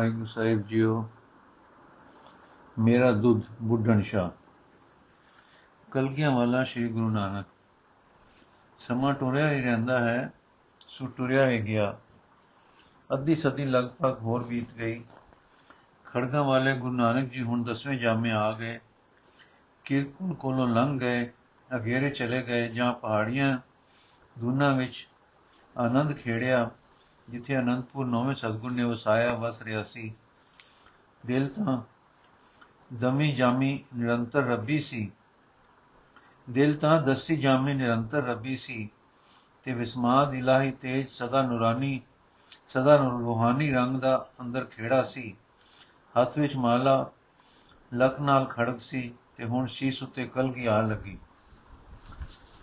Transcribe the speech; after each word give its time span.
ਵਾਹਿਗੁਰੂ 0.00 0.26
ਸਾਹਿਬ 0.26 0.66
JIO, 0.66 1.08
ਮੇਰਾ 2.78 3.12
ਦੁੱਧ 3.12 3.42
ਬੁੱਢਣ 3.62 4.00
ਸ਼ਾ 4.00 4.30
ਕਲਗੀਆਂ 5.90 6.30
ਵਾਲਾ 6.30 6.64
ਸ੍ਰੀ 6.64 6.88
ਗੁਰੂ 6.88 7.10
ਨਾਨਕ। 7.10 7.46
ਸਮਾਂ 8.78 9.14
ਟੁਰਿਆ 9.14 9.50
ਹੀ 9.50 9.60
ਰਹਿੰਦਾ 9.60 10.00
ਹੈ, 10.00 10.32
ਸੋ 10.80 11.06
ਟੁਰਿਆ 11.06 11.48
ਹੀ 11.48 11.60
ਗਿਆ। 11.60 11.98
ਅੱਧੀ 13.12 13.34
ਸਦੀ 13.34 13.64
ਲਗਭਗ 13.64 14.18
ਹੋਰ 14.18 14.44
ਬੀਤ 14.44 14.74
ਗਈ। 14.74 15.04
ਖੜਗਾ 16.04 16.42
ਵਾਲੇ 16.42 16.78
ਗੁਰੂ 16.78 16.92
ਨਾਨਕ 16.92 17.30
ਜੀ 17.30 17.42
ਹੁਣ 17.42 17.62
ਦਸਵੇਂ 17.62 17.98
ਜਾਮੇ 17.98 18.30
ਆ 18.30 18.52
ਗਏ। 18.52 18.80
ਕਿਰਕੁਲ 19.84 20.34
ਕੋਲੋਂ 20.34 20.68
ਲੰਘ 20.68 21.00
ਗਏ, 21.00 21.30
ਅਗੇਰੇ 21.76 22.10
ਚਲੇ 22.10 22.42
ਗਏ, 22.42 22.68
ਜਾਂ 22.68 22.92
ਪਹਾੜੀਆਂ, 22.92 23.58
ਦੁਨਾ 24.38 24.76
ਵਿੱਚ 24.76 25.08
ਆਨੰਦ 25.78 26.12
ਖੇੜਿਆ। 26.12 26.70
ਜਿੱਥੇ 27.30 27.58
ਅਨੰਦਪੁਰ 27.58 28.06
ਨੌਵੇਂ 28.06 28.36
ਸਤਗੁਰ 28.36 28.70
ਨੇ 28.70 28.84
ਵਸਾਇਆ, 28.84 29.34
ਵਸ 29.34 29.62
ਰਿਹਾ 29.62 29.82
ਸੀ। 29.82 30.14
ਦਿਲ 31.26 31.48
ਤਾਂ 31.48 31.82
ਦਮੀ 32.92 33.32
ਜਾਮੀ 33.32 33.84
ਨਿਰੰਤਰ 33.96 34.44
ਰੱਬੀ 34.44 34.78
ਸੀ। 34.80 35.12
ਦਿਲ 36.50 36.76
ਤਾਂ 36.76 37.02
ਦਸੀ 37.02 37.36
ਜਾਮੀ 37.36 37.74
ਨਿਰੰਤਰ 37.74 38.22
ਰੱਬੀ 38.22 38.56
ਸੀ 38.56 38.90
ਤੇ 39.64 39.74
ਵਿਸਮਾਦ 39.74 40.34
ਇਲਾਹੀ 40.34 40.70
ਤੇਜ 40.70 41.08
ਸਦਾ 41.08 41.42
ਨੂਰਾਨੀ, 41.42 42.00
ਸਦਾ 42.68 42.96
ਰੂਹਾਨੀ 42.96 43.70
ਰੰਗ 43.70 44.00
ਦਾ 44.00 44.30
ਅੰਦਰ 44.40 44.64
ਖੇੜਾ 44.64 45.02
ਸੀ। 45.02 45.36
ਹੱਥ 46.20 46.38
ਵਿੱਚ 46.38 46.56
ਮਾਲਾ 46.56 47.10
ਲਖ 47.94 48.20
ਨਾਲ 48.20 48.44
ਖੜਕ 48.44 48.80
ਸੀ 48.80 49.14
ਤੇ 49.36 49.44
ਹੁਣ 49.44 49.66
ਸ਼ੀਸ 49.66 50.02
ਉੱਤੇ 50.02 50.26
ਕਲਗੀ 50.26 50.66
ਆ 50.66 50.80
ਲੱਗੀ। 50.80 51.18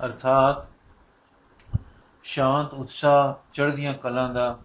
ਅਰਥਾਤ 0.05 0.76
ਸ਼ਾਂਤ 2.27 2.73
ਉਤਸ਼ਾਹ 2.73 3.33
ਚੜ੍ਹਦੀਆਂ 3.53 3.93
ਕਲਾਂ 3.93 4.29
ਦਾ 4.29 4.59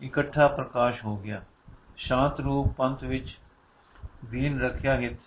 ਇਕੱਠਾ 0.00 0.48
ਪ੍ਰਕਾਸ਼ 0.48 1.04
ਹੋ 1.04 1.16
ਗਿਆ। 1.16 1.42
ਸ਼ਾਂਤ 1.96 2.40
ਰੂਪ 2.40 2.68
ਪੰਥ 2.68 3.04
ਵਿੱਚ 3.04 3.38
ਦੀਨ 4.24 4.60
ਰੱਖਿਆ 4.60 4.94
ਹਿਤ, 4.96 5.18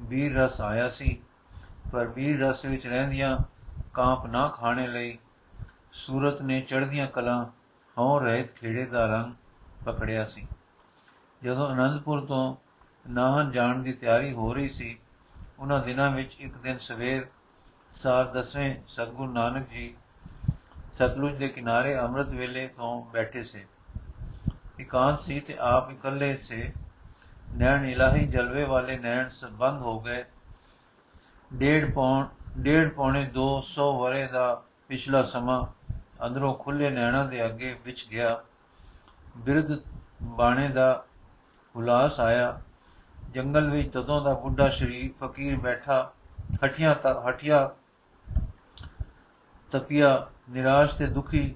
ਵੀਰ 0.00 0.36
ਰਸ 0.36 0.60
ਆਇਆ 0.60 0.88
ਸੀ। 0.88 1.20
ਪਰ 1.92 2.06
ਵੀਰ 2.06 2.40
ਰਸ 2.40 2.64
ਵਿੱਚ 2.64 2.86
ਰਹਿੰਦੀਆਂ 2.86 3.38
ਕਾਂਪ 3.94 4.26
ਨਾ 4.26 4.48
ਖਾਣੇ 4.48 4.86
ਲਈ 4.88 5.18
ਸੂਰਤ 5.92 6.42
ਨੇ 6.42 6.60
ਚੜ੍ਹਦੀਆਂ 6.60 7.06
ਕਲਾਂ 7.06 7.44
ਹਉ 7.98 8.18
ਰਹਿਤ 8.18 8.54
ਖੇੜੇ 8.54 8.84
ਦਾ 8.84 9.06
ਰੰਗ 9.06 9.34
ਪਕੜਿਆ 9.84 10.24
ਸੀ। 10.24 10.46
ਜਦੋਂ 11.42 11.72
ਅਨੰਦਪੁਰ 11.72 12.26
ਤੋਂ 12.26 12.56
ਨਾਹਨ 13.10 13.50
ਜਾਣ 13.50 13.82
ਦੀ 13.82 13.92
ਤਿਆਰੀ 13.92 14.32
ਹੋ 14.32 14.54
ਰਹੀ 14.54 14.68
ਸੀ, 14.68 14.98
ਉਹਨਾਂ 15.58 15.80
ਦਿਨਾਂ 15.80 16.10
ਵਿੱਚ 16.10 16.36
ਇੱਕ 16.40 16.54
ਦਿਨ 16.54 16.78
ਸਵੇਰ 16.78 17.26
ਸਾਰ 17.90 18.24
ਦਸਵੇਂ 18.24 18.74
ਸਤਗੁਰੂ 18.88 19.32
ਨਾਨਕ 19.32 19.68
ਜੀ 19.68 19.94
ਸਤਲੁਜ 20.96 21.36
ਦੇ 21.36 21.48
ਕਿਨਾਰੇ 21.48 21.98
ਅੰਮ੍ਰਿਤ 21.98 22.28
ਵੇਲੇ 22.28 22.68
ਤੋਂ 22.68 23.04
ਬੈਠੇ 23.04 23.44
ਸੇ। 23.44 23.66
ਇਕਾਂਤ 24.80 25.20
ਸੀ 25.20 25.40
ਤੇ 25.40 25.56
ਆਪ 25.60 25.90
ਇਕੱਲੇ 25.90 26.36
ਸੇ। 26.36 26.72
ਨੈਣ 27.56 27.84
ਇਲਾਹੀ 27.84 28.26
ਜਲਵੇ 28.26 28.64
ਵਾਲੇ 28.64 28.98
ਨੈਣ 28.98 29.28
ਸੰਬੰਧ 29.28 29.82
ਹੋ 29.82 30.00
ਗਏ। 30.00 30.24
ਡੇਢ 31.54 31.94
ਪੌਣ, 31.94 32.26
ਡੇਢ 32.58 32.92
ਪੌਣੇ 32.92 33.24
200 33.24 33.98
ਵਰੇ 33.98 34.26
ਦਾ 34.26 34.62
ਪਿਛਲਾ 34.88 35.22
ਸਮਾਂ 35.22 35.66
ਅੰਦਰੋਂ 36.26 36.54
ਖੁੱਲੇ 36.54 36.90
ਨੈਣਾਂ 36.90 37.24
ਦੇ 37.24 37.44
ਅੱਗੇ 37.44 37.76
ਵਿਚ 37.84 38.08
ਗਿਆ। 38.10 38.44
ਬਿਰਧ 39.36 39.80
ਬਾਣੇ 40.22 40.68
ਦਾ 40.68 41.04
ਹੁਲਾਸ 41.76 42.20
ਆਇਆ। 42.20 42.60
ਜੰਗਲ 43.30 43.70
ਵਿੱਚ 43.70 43.92
ਤਦੋਂ 43.92 44.22
ਦਾ 44.22 44.34
ਬੁੱਢਾ 44.34 44.68
ਸ਼ਰੀਫ 44.68 45.24
ਫਕੀਰ 45.24 45.56
ਬੈਠਾ। 45.56 46.12
ਹਠੀਆਂ 46.64 46.94
ਤੱਕ 46.94 47.22
ਹਠਿਆ 47.28 47.70
ਤਪਿਆ 49.72 50.28
ਨਿਰਾਸ਼ 50.48 50.94
ਤੇ 50.94 51.06
ਦੁਖੀ 51.06 51.54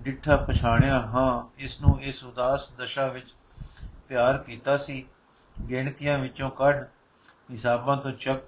ਡਿੱਠਾ 0.00 0.36
ਪਛਾਣਿਆ, 0.36 0.98
ਹਾਂ 0.98 1.44
ਇਸ 1.58 1.80
ਨੂੰ 1.80 2.00
ਇਸ 2.02 2.24
ਉਦਾਸ 2.24 2.70
ਦਸ਼ਾ 2.78 3.06
ਵਿੱਚ 3.08 3.34
ਪਿਆਰ 4.08 4.38
ਕੀਤਾ 4.38 4.76
ਸੀ। 4.76 5.04
ਗਿਣਤੀਆਂ 5.70 6.18
ਵਿੱਚੋਂ 6.18 6.50
ਕੱਢ, 6.50 6.84
ਹਿਸਾਬਾਂ 7.50 7.96
ਤੋਂ 7.96 8.12
ਚੱਕ, 8.12 8.42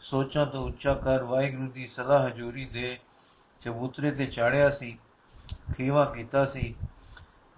ਸੋਚਾਂ 0.00 0.46
ਤੋਂ 0.46 0.60
ਉੱਚਾ 0.60 0.94
ਕਰ 0.94 1.22
ਵਾਹਿਗੁਰੂ 1.22 1.70
ਦੀ 1.70 1.86
ਸਦਾ 1.86 2.26
ਹਜ਼ੂਰੀ 2.26 2.64
ਦੇ 2.64 2.98
ਚਬੂਤਰੇ 3.62 4.10
ਤੇ 4.10 4.26
ਚਾੜਿਆ 4.26 4.70
ਸੀ, 4.70 4.98
ਖੀਵਾ 5.76 6.04
ਕੀਤਾ 6.04 6.44
ਸੀ, 6.44 6.74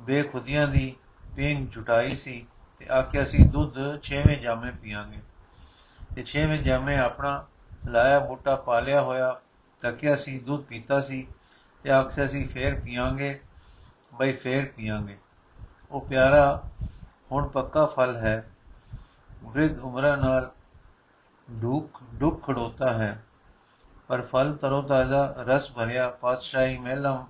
ਬੇਖੁਦੀਆਂ 0.01 0.69
ਦੀ 0.69 0.95
ਪੀਂਗ 1.37 1.69
ਝੁਟਾਈ 1.71 2.17
ਸੀ 2.17 2.47
ਤੇ 2.79 2.89
ਆਖਿਆ 2.89 3.25
ਸੀ, 3.25 3.43
ਦੁੱਧ 3.45 4.01
ਛੇਵੇਂ 4.03 4.37
ਜਾਮੇ 4.37 4.71
ਪੀਾਂਗੇ 4.73 5.21
ਤੇ 6.17 6.23
ਛੇਵੇਂ 6.23 6.59
ਜਾਮੇ 6.59 6.97
ਆਪਣਾ 6.99 7.47
ਲਾਇਆ 7.89 8.19
ਬੂਟਾ 8.19 8.57
ਪਾਲਿਆ 8.57 9.03
ਹੋਇਆ 9.03 9.41
ਤੱਕਿਆ 9.81 10.17
ਸੀ, 10.17 10.39
ਦੁੱਧ 10.39 10.63
ਪੀਤਾ 10.63 11.01
ਸੀ 11.01 11.27
ਤੇ 11.83 11.91
ਆਖਿਆ 11.91 12.27
ਸੀ, 12.27 12.47
ਫੇਰ 12.47 12.81
ਪੀਾਂਗੇ 12.81 13.41
ਬਈ 14.15 14.33
ਫੇਰ 14.33 14.65
ਪੀਾਂਗੇ 14.65 15.19
ਉਹ 15.91 16.01
ਪਿਆਰਾ, 16.01 16.63
ਹੁਣ 17.33 17.49
ਪੱਕਾ 17.49 17.87
ਫਲ 17.87 18.17
ਹੈ। 18.17 18.51
ਵ੍ਰਿਧ 19.45 19.79
ਉਮਰਾਂ 19.79 20.17
ਨਾਲ 20.17 20.53
ਦੁੱਖ 21.51 22.03
ਦੁੱਖ 22.15 22.47
ਖੜੋਤਾ 22.47 22.93
ਹੈ। 22.93 23.25
ਪਰ 24.09 24.23
ਫਲ 24.23 24.57
ਤਰੋ 24.57 24.83
ਤਾਜ਼ਾ 24.83 25.35
ਰਸ 25.39 25.73
ਭਰਿਆ 25.73 26.11
ਪਾਤਸ਼ਾਹੀ 26.11 26.79
ਮਹਿਲਾਂ 26.79 27.25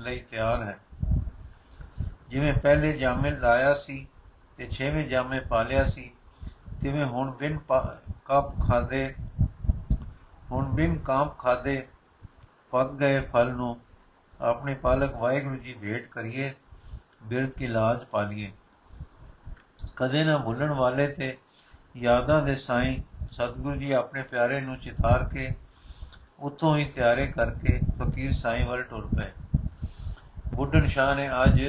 ਲਈ 0.00 0.20
ਤਿਆਰ 0.20 0.62
ਹੈ। 0.62 0.78
ਜਿਵੇਂ 2.28 2.54
ਪਹਿਲੇ 2.54 2.92
ਜਾਮੇ 2.92 3.30
ਲਾਇਆ 3.30 3.74
ਸੀ 3.74 4.08
ਤੇ 4.56 4.66
ਛੇਵੇਂ 4.66 5.08
ਜਾਮੇ 5.08 5.40
ਪਾਲਿਆ 5.40 5.84
ਸੀ, 5.84 6.12
ਤਿਵੇਂ 6.82 7.04
ਹੁਣ 7.04 7.30
ਬਿਨ 7.30 7.58
ਕਾਪ 8.24 8.60
ਖਾਦੇ 8.68 9.14
ਹੁਣ 10.52 10.64
ਬਿਨ 10.64 10.96
ਕਾਪ 10.98 11.38
ਖਾਦੇ 11.38 11.86
ਪੱਕ 12.72 12.92
ਗਏ 12.92 13.20
ਫਲ 13.20 13.52
ਨੂੰ 13.52 13.76
ਆਪਣੇ 14.40 14.74
ਪਾਲਕ 14.74 15.14
ਵਾਹਿਗੁਰੂ 15.14 15.56
ਜੀ 15.56 15.72
ਭੇਟ 15.72 16.08
ਕਰੀਏ, 16.08 16.52
ਬਿਰਧ 17.22 17.50
ਕੀ 17.50 17.66
ਲਾਜ 17.66 18.04
ਪਾਲੀਏ। 18.04 18.52
ਕਦੇ 19.96 20.24
ਨਾ 20.24 20.36
ਭੁੱਲਣ 20.38 20.72
ਵਾਲੇ 20.72 21.06
ਤੇ 21.08 21.36
ਯਾਦਾਂ 21.96 22.42
ਦੇ 22.42 22.54
ਸਾਈਂ 22.54 22.96
ਸਤਿਗੁਰੂ 23.32 23.76
ਜੀ 23.76 23.92
ਆਪਣੇ 23.92 24.22
ਪਿਆਰੇ 24.22 24.60
ਨੂੰ 24.60 24.76
ਚਿਤਾਰ 24.76 25.24
ਕੇ 25.24 25.48
ਉਤੋਂ 26.40 26.76
ਹੀ 26.76 26.84
ਤਿਆਰੇ 26.84 27.26
ਕਰਕੇ 27.26 27.78
ਫਕੀਰ 27.98 28.32
ਸਾਈਂ 28.32 28.66
ਵੱਲ 28.66 28.82
ਟੁਰ 28.82 29.06
ਪਏ। 29.06 29.30
ਬੁੱਢਣ 30.54 30.86
ਸ਼ਾਹ 30.86 31.14
ਨੇ 31.14 31.28
ਅੱਜ 31.44 31.60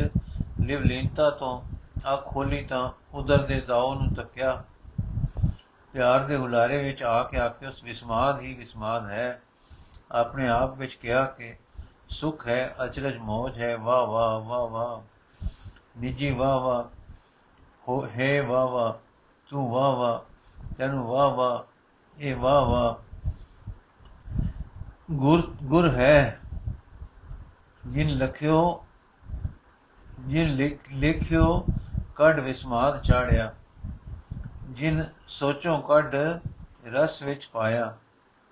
ਲਿਵਲੀਨਤਾ 0.62 1.30
ਤੋਂ 1.30 1.62
ਅੱਖ 2.14 2.26
ਖੋਲੀ 2.26 2.64
ਤਾਂ 2.66 2.90
ਉਧਰ 3.14 3.46
ਦੇ 3.46 3.60
ਦਾਉ 3.62 3.94
ਨੂੰ 3.94 4.14
ਤੱਕਿਆ 4.16 4.64
ਪਿਆਰ 5.98 6.20
ਦੇ 6.20 6.36
ਹੁਲਾਰੇ 6.36 6.84
ਵਿੱਚ 6.84 7.04
ਆ 7.04 7.24
ਕੇ 7.24 7.40
ਆਖਿਓ 7.40 7.70
ਉਸ 7.70 7.84
ਵਿਸਮਾਦ 7.84 8.42
ਹੀ 8.42 8.54
ਵਿਸਮਾਦ 8.54 9.06
ਹੈ। 9.06 9.42
ਆਪਣੇ 10.12 10.50
ਆਪ 10.50 10.78
ਵਿੱਚ 10.78 10.94
ਕਿਹਾ 10.94 11.26
ਕਿ 11.26 11.58
ਸੁਖ 12.10 12.48
ਹੈ, 12.48 12.76
ਅਚਰਜ 12.86 13.18
ਮੋਜ 13.18 13.62
ਹੈ 13.62 13.78
ਵਾ 13.78 14.06
ਵਾ 14.06 14.38
ਵਾ 14.38 14.66
ਵਾ 14.66 15.04
ਨਿਜੀ 15.98 16.32
ਵਾ 16.32 16.58
ਵਾ 16.58 16.90
ਹੋ, 17.88 18.08
ਹੈ 18.08 18.44
ਵਾ 18.44 18.66
ਵਾ 18.66 19.00
ਤੂੰ 19.50 19.70
ਵਾ 19.70 19.90
ਵਾ 19.90 20.26
ਤੈਨੂੰ 20.78 21.08
ਵਾ 21.08 21.28
ਵਾ 21.28 21.66
ਇਹ 22.18 22.36
ਵਾ 22.36 22.60
ਵਾ 22.60 23.04
ਗੁਰ 25.12 25.56
ਗੁਰ 25.64 25.90
ਹੈ। 25.90 26.40
ਜਿਨ 27.88 28.10
ਲਖਿਓ, 28.10 28.86
ਜਿਨ 30.20 30.74
ਲਿਖਿਓ, 30.92 31.66
ਕੱਢ 32.16 32.40
ਵਿਸਮਾਦ 32.40 33.02
ਚਾੜਿਆ। 33.04 33.54
ਜਿਨ 34.70 35.10
ਸੋਚੋਂ 35.28 35.82
ਕੱਢ 35.82 36.16
ਰਸ 36.86 37.22
ਵਿੱਚ 37.22 37.50
ਪਾਇਆ, 37.54 37.96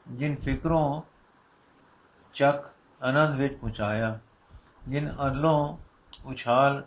ਜਿਨ 0.08 0.36
ਫਿਕਰੋਂ 0.36 1.02
ਚੱਕ 2.34 2.66
ਆਨੰਦ 3.04 3.36
ਵਿੱਚ 3.36 3.56
ਪਹੁੰਚਾਇਆ, 3.56 4.20
ਜਿਨ 4.88 5.10
ਅਰਲੋਂ 5.28 5.78
ਉਛਾਲ 6.26 6.84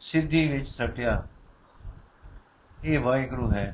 ਸਿੱਧੀ 0.00 0.46
ਵਿੱਚ 0.48 0.68
ਸਟਿਆ। 0.68 1.22
ਇਹ 2.84 2.98
ਵਾਹਿਗੁਰੂ 3.00 3.50
ਹੈ 3.52 3.72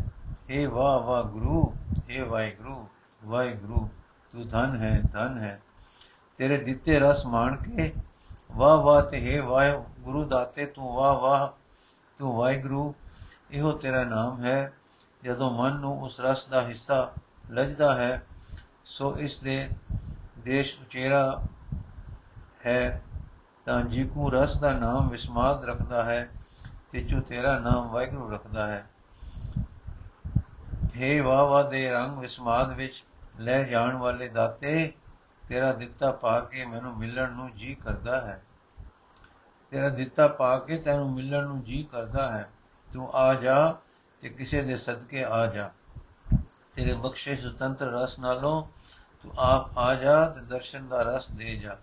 ਇਹ 0.51 0.69
ਵਾਹ 0.69 0.99
ਵਾਹ 0.99 1.23
ਗੁਰੂ 1.23 1.73
ਇਹ 2.09 2.25
ਵਾਹਿਗੁਰੂ 2.25 2.87
ਵਾਹਿਗੁਰੂ, 3.25 3.89
ਤੂੰ 4.33 4.49
ਧਨ 4.49 4.77
ਹੈ 4.77 5.01
ਧਨ 5.13 5.39
ਹੈ। 5.39 5.61
ਤੇਰੇ 6.39 6.57
ਦਿੱਤੇ 6.57 6.99
ਰਸ 6.99 7.27
ਮਾਣ 7.27 7.57
ਕੇ 7.57 7.93
ਵਾਹ 8.53 8.77
ਵਾਹ 8.77 9.03
ਤੇ 9.03 9.21
ਹੈ 9.21 9.43
ਵਾਹ 9.43 9.77
ਗੁਰੂ 10.01 10.25
ਦਾਤੇ, 10.25 10.67
ਤੂੰ 10.67 10.95
ਵਾਹ 10.95 11.15
ਵਾਹ, 11.15 11.49
ਤੂੰ 12.19 12.35
ਵਾਹਿਗੁਰੂ, 12.37 12.95
ਇਹੋ 13.51 13.73
ਤੇਰਾ 13.73 14.05
ਨਾਮ 14.05 14.43
ਹੈ। 14.45 14.73
ਜਦੋਂ 15.25 15.51
ਮਨ 15.51 15.73
ਨੂੰ 15.73 16.03
ਉਸ 16.03 16.21
ਰਸ 16.21 16.47
ਦਾ 16.47 16.63
ਹਿੱਸਾ 16.63 17.13
ਲਜਦਾ 17.51 17.95
ਹੈ, 17.95 18.27
ਸੋ 18.85 19.19
ਇਸ 19.19 19.39
ਦੇ 19.39 19.69
ਦੇਸ਼ 20.39 20.81
ਉਚੇਰਾ 20.81 21.43
ਹੈ। 22.67 23.03
ਤਾਂ 23.65 23.83
ਜੀਕੂ 23.83 24.31
ਰਸ 24.31 24.57
ਦਾ 24.57 24.73
ਨਾਮ 24.73 25.09
ਵਿਸਮਾਦ 25.09 25.65
ਰੱਖਦਾ 25.65 26.03
ਹੈ 26.03 26.31
ਤੇ 26.91 27.01
ਜੋ 27.01 27.21
ਤੇਰਾ 27.21 27.59
ਨਾਮ 27.59 27.89
ਵਾਹਿਗੁਰੂ 27.89 28.31
ਰੱਖਦਾ 28.31 28.67
ਹੈ। 28.67 28.91
ਹੈ 30.97 31.23
ਵਾਹ 31.23 31.45
ਵਾਹ 31.45 31.65
ਦੇ 31.65 31.91
ਰੰਗ 31.91 32.19
ਵਿਸਮਾਦ 32.19 32.73
ਵਿੱਚ 32.73 33.05
ਲੈ 33.41 33.63
ਜਾਣ 33.63 33.97
ਵਾਲੇ 33.97 34.29
ਦਾਤੇ, 34.29 34.93
ਤੇਰਾ 35.49 35.73
ਦਿੱਤਾ 35.73 36.13
ਪਾ 36.13 36.41
ਕੇ 36.41 36.65
ਮੈਨੂੰ 36.65 36.99
ਮਿਲਣ 36.99 37.33
ਨੂੰ 37.33 37.53
ਜੀ 37.53 37.75
ਕਰਦਾ 37.75 38.21
ਹੈ। 38.21 38.43
ਤੇਰਾ 39.71 39.89
ਦਿੱਤਾ 39.89 40.29
ਪਾ 40.29 40.59
ਕੇ 40.59 40.79
ਤੈਨੂੰ 40.79 41.13
ਮਿਲਣ 41.13 41.45
ਨੂੰ 41.45 41.65
ਜੀ 41.65 41.83
ਕਰਦਾ 41.83 42.33
ਹੈ। 42.33 42.51
ਤੂੰ 42.93 43.11
ਆ 43.13 43.35
ਜਾ 43.35 43.77
ਤੇ 44.25 44.31
ਕਿਸੇ 44.31 44.63
ਦੇ 44.63 44.77
ਸਦਕੇ 44.77 45.25
ਆ 45.25 45.47
ਜਾ। 45.47 45.71
ਤੇਰੇ 46.75 46.93
ਬਖਸ਼ੇ 46.93 47.37
ਸੁਤੰਤਰ 47.37 47.87
ਰਸ 47.87 48.19
ਨਾਲੋਂ 48.19 48.63
ਤੂੰ 49.23 49.33
ਆਪ 49.39 49.79
ਆ 49.79 49.95
ਜਾ 49.95 50.29
ਤੇ 50.29 50.41
ਦਰਸ਼ਨ 50.41 50.89
ਦਾ 50.89 51.03
ਰਸ 51.03 51.31
ਦੇ 51.31 51.57
ਜਾ। 51.57 51.77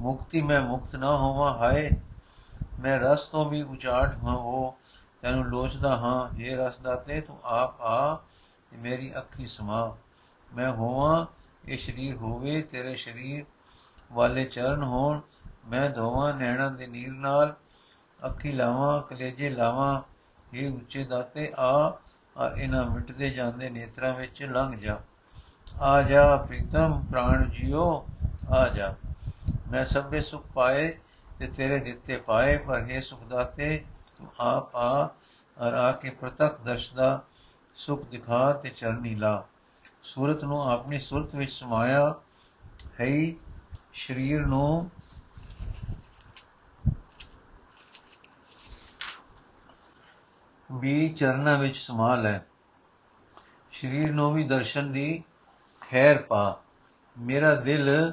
ਮੁਕਤੀ 0.00 0.42
ਮੈਂ 0.42 0.60
ਮੁਕਤ 0.60 0.96
ਨਾ 0.96 1.16
ਹੋਵਾਂ, 1.16 1.58
ਹਾਏ, 1.58 1.90
ਮੈਂ 2.80 3.00
ਰਸ 3.00 3.22
ਤੋਂ 3.22 3.50
ਵੀ 3.50 3.62
ਉਚਾਟ 3.62 4.14
ਹਾਂ 4.24 4.36
ਹੋ 4.36 4.76
ਤੈਨੂੰ 5.22 5.44
ਲੋਚਦਾ 5.44 5.96
ਹਾਂ, 5.96 6.40
ਇਹ 6.40 6.56
ਰਸ 6.56 6.78
ਦਾਤੇ 6.78 7.20
ਤੂੰ 7.20 7.38
ਆਪ 7.44 7.80
ਆ 7.80 8.14
ਤੇ 8.70 8.76
ਮੇਰੀ 8.76 9.16
ਅੱਖੀ 9.18 9.46
ਸਮਾ। 9.46 9.96
ਮੈਂ 10.56 10.70
ਹੋਵਾਂ, 10.70 11.26
ਇਹ 11.64 11.78
ਸਰੀਰ 11.78 12.16
ਹੋਵੇ, 12.16 12.62
ਤੇਰੇ 12.62 12.96
ਸਰੀਰ 12.96 13.44
ਵਾਲੇ 14.12 14.44
ਚਰਨ 14.44 14.82
ਹੋਣ। 14.82 15.20
ਮੈਂ 15.68 15.90
ਧੋਵਾਂ, 15.90 16.34
ਨੈਣਾਂ 16.34 16.70
ਦੇ 16.70 16.86
ਨੀਰ 16.86 17.12
ਨਾਲ 17.12 17.54
ਅੱਖੀ 18.26 18.52
ਲਾਵਾਂ, 18.52 19.02
ਕਲੇਜੇ 19.02 19.50
ਲਾਵਾਂ 19.50 20.13
ਇਹ 20.54 20.72
ਉੱਚੇ 20.72 21.04
ਦਾਤੇ 21.04 21.52
ਆ 21.56 21.98
ਔਰ 22.36 22.58
ਇਹਨਾਂ 22.58 22.90
ਮਿਟਦੇ 22.90 23.30
ਜਾਂਦੇ 23.30 23.70
ਨੇਤਰਾਂ 23.70 24.14
ਵਿੱਚ 24.14 24.42
ਲੰਘ 24.42 24.76
ਜਾ। 24.76 24.98
ਆ 25.80 26.02
ਜਾ 26.02 26.36
ਪ੍ਰੀਤਮ, 26.36 27.04
ਪ੍ਰਾਣ 27.10 27.44
ਜਿਓ, 27.44 28.06
ਆ 28.50 28.68
ਜਾ। 28.68 28.94
ਮੈਂ 29.70 29.84
ਸਭੇ 29.84 30.20
ਸੁਖ 30.20 30.46
ਪਾਏ 30.54 30.98
ਤੇ 31.38 31.46
ਤੇਰੇ 31.46 31.78
ਦਿੱਤੇ 31.78 32.16
ਪਾਏ, 32.16 32.56
ਪਰ 32.56 32.86
ਇਹ 32.88 33.00
ਸੁਖ 33.00 33.24
ਦਾਤੇ, 33.24 33.84
ਤੂੰ 34.18 34.28
ਆਪ 34.40 34.76
ਆ, 34.76 35.04
ਔਰ 35.58 35.74
ਆ 35.74 35.92
ਕੇ 35.92 36.10
ਪ੍ਰਤੱਖ 36.10 36.60
ਦਰਸ਼ 36.60 36.94
ਦਾ 36.94 37.22
ਸੁਖ 37.76 38.06
ਦਿਖਾ 38.06 38.52
ਤੇ 38.52 38.70
ਚਰਨੀ 38.70 39.14
ਲਾ। 39.14 39.44
ਸੂਰਤ 40.02 40.44
ਨੂੰ 40.44 40.72
ਆਪਣੀ 40.72 40.98
ਸੁਰਤ 40.98 41.34
ਵਿੱਚ 41.34 41.52
ਸਮਾਇਆ 41.52 42.14
ਹੈ 43.00 43.32
ਸਰੀਰ 43.94 44.46
ਨੂੰ 44.46 44.90
ਵੀ 50.74 51.08
ਚਰਨਾਂ 51.08 51.58
ਵਿੱਚ 51.58 51.76
ਸਮਾ 51.76 52.14
ਲੈ। 52.14 52.38
ਸਰੀਰ 53.72 54.12
ਨੂੰ 54.12 54.34
ਵੀ 54.34 54.44
ਦਰਸ਼ਨ 54.44 54.92
ਦੀ 54.92 55.24
ਖੈਰ 55.80 56.22
ਪਾ। 56.22 56.62
ਮੇਰਾ 57.18 57.54
ਦਿਲ 57.54 58.12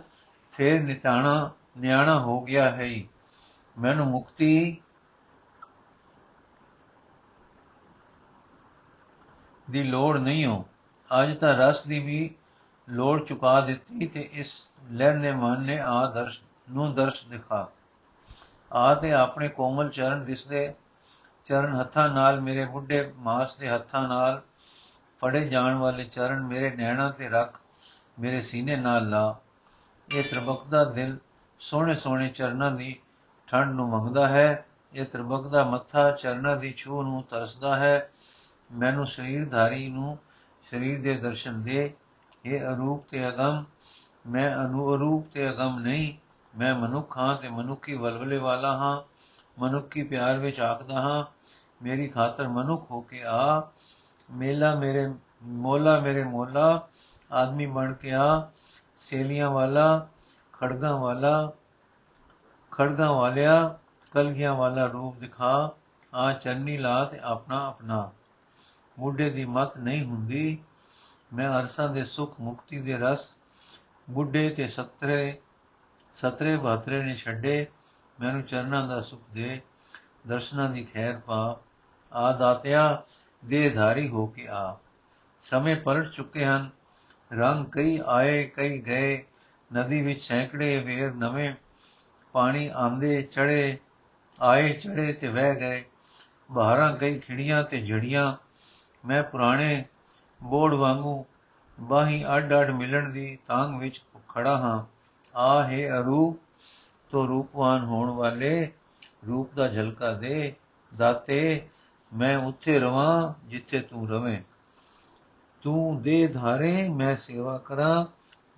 ਫੇਰ 0.51 0.83
ਨਿਤਾਣਾ, 0.83 1.51
ਨਿਆਣਾ 1.77 2.19
ਹੋ 2.19 2.41
ਗਿਆ 2.41 2.71
ਹੈ। 2.71 3.01
ਮੈਨੂੰ 3.79 4.07
ਮੁਕਤੀ 4.07 4.81
ਦੀ 9.71 9.83
ਲੋੜ 9.83 10.17
ਨਹੀਂ 10.17 10.45
ਹੋ। 10.45 10.65
ਅੱਜ 11.21 11.37
ਤਾਂ 11.37 11.53
ਰਸ 11.53 11.83
ਦੀ 11.83 11.99
ਵੀ 11.99 12.35
ਲੋੜ 12.89 13.25
ਚੁਕਾ 13.25 13.61
ਦਿੱਤੀ 13.61 14.07
ਤੇ 14.07 14.29
ਇਸ 14.31 14.71
ਲੈਨੇ 14.91 15.31
ਮਨ 15.31 15.61
ਨੇ 15.61 15.79
ਆ 15.79 16.05
ਦਰਸ਼, 16.05 16.41
ਨੂੰ 16.71 16.95
ਦਰਸ਼ 16.95 17.27
ਦਿਖਾ। 17.27 17.67
ਆ 18.73 18.95
ਤੇ 18.95 19.13
ਆਪਣੇ 19.13 19.49
ਕੋਮਲ 19.49 19.89
ਚਰਨ 19.89 20.25
ਦਿਸਦੇ 20.25 20.73
ਚਰਨ 21.45 21.79
ਹੱਥਾਂ 21.79 22.09
ਨਾਲ 22.09 22.41
ਮੇਰੇ 22.41 22.65
ਬੁੱਢੇ 22.65 23.13
ਮਾਸ 23.15 23.55
ਦੇ 23.55 23.69
ਹੱਥਾਂ 23.69 24.07
ਨਾਲ 24.07 24.41
ਫੜੇ 25.21 25.49
ਜਾਣ 25.49 25.75
ਵਾਲੇ 25.75 26.03
ਚਰਨ 26.03 26.43
ਮੇਰੇ 26.43 26.75
ਨੈਣਾ 26.75 27.09
ਤੇ 27.11 27.29
ਰੱਖ, 27.29 27.61
ਮੇਰੇ 28.19 28.41
ਸੀਨੇ 28.41 28.75
ਨਾਲ 28.75 29.09
ਲਾ। 29.09 29.39
ਇਹ 30.13 30.23
ਤਰਬਕਦਾ 30.23 30.83
ਦਿਲ 30.83 31.17
ਸੋਹਣੇ 31.59 31.95
ਸੋਹਣੇ 31.95 32.27
ਚਰਨਾਂ 32.29 32.71
ਦੀ 32.71 32.99
ਠੰਡ 33.47 33.75
ਨੂੰ 33.75 33.89
ਮੰਗਦਾ 33.89 34.27
ਹੈ। 34.27 34.65
ਇਹ 34.93 35.05
ਤਰਬਕਦਾ 35.05 35.63
ਮੱਥਾ 35.63 36.11
ਚਰਨਾਂ 36.11 36.57
ਦੀ 36.57 36.73
ਛੂ 36.77 37.03
ਨੂੰ 37.03 37.23
ਤਰਸਦਾ 37.23 37.75
ਹੈ। 37.75 38.11
ਮੈਨੂੰ 38.71 39.07
ਸਰੀਰਧਾਰੀ 39.07 39.89
ਨੂੰ 39.89 40.17
ਸਰੀਰ 40.71 41.01
ਦੇ 41.01 41.13
ਦਰਸ਼ਨ 41.13 41.63
ਦੇ। 41.63 41.93
ਇਹ 42.45 42.61
ਅਰੂਪ 42.61 43.07
ਤੇ 43.09 43.27
ਅਗਮ, 43.27 43.63
ਮੈਂ 44.27 44.65
ਅਨੂਰੂਪ 44.65 45.27
ਤੇ 45.33 45.49
ਅਗਮ 45.49 45.79
ਨਹੀਂ, 45.79 46.13
ਮੈਂ 46.57 46.75
ਮਨੁੱਖ 46.75 47.17
ਹਾਂ 47.17 47.37
ਤੇ 47.37 47.49
ਮਨੁੱਖੀ 47.49 47.93
ਵਲਵਲੇ 47.93 48.37
ਵਾਲਾ 48.37 48.77
ਹਾਂ। 48.77 49.10
ਮਨੁੱਖੀ 49.59 50.03
ਪਿਆਰ 50.03 50.39
ਵਿੱਚ 50.39 50.59
ਆਖਦਾ 50.59 51.01
ਹਾਂ, 51.01 51.25
ਮੇਰੀ 51.83 52.07
ਖਾਤਰ 52.07 52.47
ਮਨੁੱਖ 52.47 52.91
ਹੋ 52.91 53.01
ਕੇ 53.01 53.23
ਆ, 53.25 53.71
ਮੇਲਾ 54.31 54.75
ਮੇਰੇ, 54.75 55.13
ਮੋਲਾ 55.43 55.99
ਮੇਰੇ 55.99 56.23
ਮੋਲਾ, 56.23 56.87
ਆਦਮੀ 57.31 57.65
ਬਣ 57.65 57.93
ਕੇ 57.93 58.13
ਆ, 58.13 58.51
ਸੇਲੀਆਂ 58.99 59.49
ਵਾਲਾ, 59.49 60.07
ਖੜਗਾ 60.53 60.95
ਵਾਲਾ, 60.95 61.51
ਖੜਗਾ 62.71 63.11
ਵਾਲਿਆ, 63.11 63.79
ਕਲਗੀਆਂ 64.11 64.55
ਵਾਲਾ 64.55 64.85
ਰੂਪ 64.85 65.17
ਦਿਖਾ, 65.17 65.71
ਆ 66.13 66.33
ਚੰਨੀ 66.33 66.77
ਲਾ 66.77 67.05
ਤੇ 67.05 67.19
ਆਪਣਾ 67.23 67.67
ਆਪਣਾ। 67.67 68.11
ਬੁੱਢੇ 68.99 69.29
ਦੀ 69.29 69.45
ਮਤ 69.45 69.77
ਨਹੀਂ 69.77 70.05
ਹੁੰਦੀ, 70.05 70.57
ਮੈਂ 71.33 71.61
ਅਰਸਾਂ 71.61 71.89
ਦੇ 71.89 72.05
ਸੁਖ 72.05 72.35
ਮੁਕਤੀ 72.39 72.79
ਦੇ 72.79 72.97
ਰਸ, 72.97 73.35
ਬੁੱਢੇ 74.09 74.49
ਤੇ 74.49 74.67
ਸਤਰੇ 74.67 75.41
ਸਤਰੇ 76.15 76.57
ਬਾਤਰੇ 76.57 77.03
ਨੇ 77.03 77.15
ਛੱਡੇ 77.15 77.67
ਮੈਨੂੰ 78.19 78.43
ਚਰਨਾਂ 78.43 78.87
ਦਾ 78.87 79.01
ਸੁਖ 79.01 79.21
ਦੇ, 79.33 79.61
ਦਰਸ਼ਨਾਂ 80.27 80.69
ਦੀ 80.69 80.83
ਖੈਰ 80.83 81.19
ਪਾ 81.19 81.59
ਆ 82.13 82.31
ਦਾਤਿਆ 82.31 83.03
ਦੇਹਧਾਰੀ 83.45 84.09
ਹੋ 84.09 84.25
ਕੇ 84.25 84.47
ਆ 84.47 84.77
ਸਮੇਂ 85.41 85.75
ਪਲਟ 85.75 86.11
ਚੁੱਕੇ 86.11 86.45
ਹਨ, 86.45 86.69
ਰੰਗ 87.33 87.65
ਕਈ 87.65 87.99
ਆਏ, 88.05 88.43
ਕਈ 88.45 88.81
ਗਏ, 88.81 89.23
ਨਦੀ 89.73 90.01
ਵਿੱਚ 90.01 90.21
ਸੈਂਕੜੇ 90.21 90.79
ਵੇਰ 90.79 91.13
ਨਵੇਂ, 91.13 91.53
ਪਾਣੀ 92.31 92.67
ਆਂਦੇ 92.67 93.21
ਚੜੇ 93.21 93.77
ਆਏ 94.41 94.73
ਚੜੇ 94.73 95.13
ਤੇ 95.13 95.27
ਵਹਿ 95.27 95.55
ਗਏ, 95.55 95.83
ਬਹਾਰਾਂ 96.51 96.95
ਕਈ 96.97 97.19
ਖਿੜੀਆਂ 97.19 97.63
ਤੇ 97.63 97.81
ਜੜੀਆਂ, 97.81 98.35
ਮੈਂ 99.07 99.23
ਪੁਰਾਣੇ 99.23 99.85
ਬੋੜ 100.43 100.73
ਵਾਂਗੂ 100.73 101.25
ਬਾਹੀ 101.79 102.25
ਅੱਡ 102.35 102.53
ਅੱਡ 102.53 102.69
ਮਿਲਣ 102.69 103.09
ਦੀ 103.09 103.39
ਤਾਂਗ 103.47 103.79
ਵਿੱਚ 103.79 104.03
ਖੜਾ 104.29 104.57
ਹਾਂ। 104.57 104.83
ਆ 105.37 105.63
ਹੈ 105.63 105.99
ਅਰੂਪ 105.99 106.39
ਤੋ 107.11 107.27
ਰੂਪਵਾਨ 107.27 107.83
ਹੋਣ 107.83 108.09
ਵਾਲੇ 108.09 108.71
ਰੂਪ 109.27 109.53
ਦਾ 109.53 109.67
ਝਲਕਾ 109.67 110.13
ਦੇ, 110.13 110.53
ਦਾਤੇ, 110.97 111.67
ਮੈਂ 112.13 112.37
ਉੱਥੇ 112.37 112.79
ਰਵਾਂ 112.79 113.33
ਜਿੱਥੇ 113.47 113.79
ਤੂੰ 113.79 114.09
ਰਵੇਂ। 114.09 114.41
ਤੂੰ 115.61 116.01
ਦੇ 116.01 116.27
ਧਾਰੇ 116.27 116.89
ਮੈਂ 116.89 117.15
ਸੇਵਾ 117.15 117.57
ਕਰਾਂ, 117.57 118.05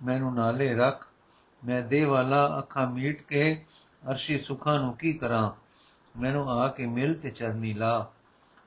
ਮੈਨੂੰ 0.04 0.34
ਨਾਲੇ 0.34 0.74
ਰੱਖ। 0.74 1.08
ਮੈਂ 1.66 1.82
ਦੇ 1.82 2.04
ਵਾਲਾ 2.04 2.58
ਅੱਖਾਂ 2.58 2.90
ਮੀਟ 2.90 3.22
ਕੇ 3.22 3.64
ਅਰਸ਼ੀ 4.10 4.38
ਸੁਖਾਂ 4.38 4.78
ਨੂੰ 4.78 4.96
ਕੀ 4.96 5.12
ਕਰਾਂ? 5.12 5.50
ਮੈਨੂੰ 6.20 6.50
ਆ 6.50 6.68
ਕੇ 6.68 6.86
ਮਿਲ 6.86 7.14
ਤੇ 7.14 7.30
ਚਰਨੀ 7.30 7.74
ਲਾ। 7.74 8.12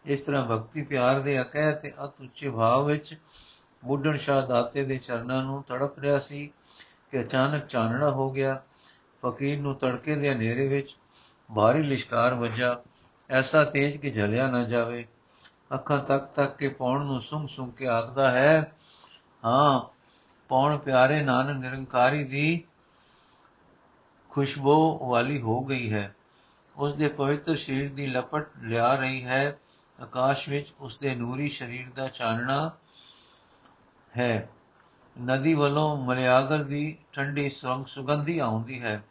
ਇਸ 0.05 0.21
ਤਰ੍ਹਾਂ 0.21 0.45
ਭਗਤੀ 0.45 0.81
ਪਿਆਰ 0.81 1.19
ਦੇ 1.19 1.41
ਅਕਹਿ 1.41 1.75
ਤੇ 1.75 1.93
ਅਤ 2.05 2.21
ਉੱਚੇ 2.21 2.49
ਭਾਵ 2.49 2.85
ਵਿੱਚ 2.85 3.17
ਬੁੱਢਣ 3.85 4.17
ਸ਼ਾਹ 4.17 4.47
ਦਾਤੇ 4.47 4.85
ਦੇ 4.85 4.97
ਚਰਨਾਂ 4.97 5.43
ਨੂੰ 5.43 5.63
ਤੜਪ 5.63 5.99
ਰਿਹਾ 5.99 6.19
ਸੀ 6.19 6.51
ਕਿ 7.11 7.21
ਅਚਾਨਕ 7.21 7.67
ਚਾਨਣਾ 7.67 8.11
ਹੋ 8.11 8.31
ਗਿਆ। 8.31 8.63
ਫਕੀਰ 9.27 9.61
ਨੂੰ 9.61 9.75
ਤੜਕੇ 9.75 10.15
ਦੇ 10.15 10.33
ਹਨੇਰੇ 10.33 10.67
ਵਿੱਚ 10.67 10.97
ਭਾਰੀ 11.55 11.83
ਲਿਸ਼ਕਾਰ 11.83 12.33
ਵੱਜਾ, 12.33 12.81
ਐਸਾ 13.29 13.63
ਤੇਜ 13.63 13.97
ਕਿ 13.97 14.11
ਝਲਿਆ 14.11 14.47
ਨਾ 14.47 14.63
ਜਾਵੇ। 14.63 15.07
ਅੱਖਾਂ 15.73 15.97
ਤੱਕ 15.97 16.25
ਤੱਕ 16.25 16.57
ਕੇ 16.57 16.67
ਪੌਣ 16.67 17.05
ਨੂੰ 17.05 17.21
ਸੁੰਘ 17.21 17.47
ਸੁੰਘ 17.47 17.71
ਕੇ 17.71 17.87
ਆਖਦਾ 17.87 18.31
ਹੈ, 18.31 18.71
ਹਾਂ, 19.45 19.97
ਪੌਣ 20.49 20.77
ਪਿਆਰੇ 20.77 21.21
ਨਾਨਕ 21.21 21.57
ਨਿਰੰਕਾਰੀ 21.57 22.23
ਦੀ 22.23 22.63
ਖੁਸ਼ਬੂ 24.29 25.09
ਵਾਲੀ 25.09 25.41
ਹੋ 25.41 25.63
ਗਈ 25.63 25.93
ਹੈ। 25.93 26.15
ਉਸ 26.75 26.95
ਦੇ 26.95 27.07
ਪਵਿੱਤਰ 27.07 27.55
ਸਰੀਰ 27.55 27.93
ਦੀ 27.93 28.07
ਲਪਟ 28.07 28.47
ਲਿਆ 28.63 28.95
ਰਹੀ 28.95 29.23
ਹੈ। 29.23 29.59
ਆਕਾਸ਼ 30.01 30.49
ਵਿੱਚ 30.49 30.73
ਉਸ 30.79 30.97
ਦੇ 30.97 31.15
ਨੂਰੀ 31.15 31.49
ਸਰੀਰ 31.49 31.87
ਦਾ 31.95 32.07
ਚਾਨਣਾ 32.07 32.71
ਹੈ। 34.17 34.49
ਨਦੀ 35.25 35.53
ਵੱਲੋਂ 35.53 35.97
ਮਲਿਆਗਰ 35.97 36.63
ਦੀ 36.63 36.97
ਠੰਡੀ 37.13 37.49
ਸੁਗੰਧ 37.49 37.85
ਸੁਗੰਧੀ 37.85 38.39
ਆਉਂਦੀ 38.39 38.81
ਹੈ। 38.81 39.03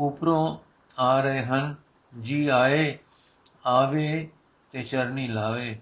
ਉਪਰੋਂ 0.00 0.56
ਆ 0.98 1.20
ਰਹੇ 1.20 1.42
ਹਨ। 1.42 1.74
ਜੀ 2.20 2.48
ਆਏ, 2.48 2.98
ਆਵੇ 3.66 4.30
ਤੇ 4.72 4.82
ਚਰਨੀ 4.82 5.28
ਲਾਵੇ। 5.28 5.80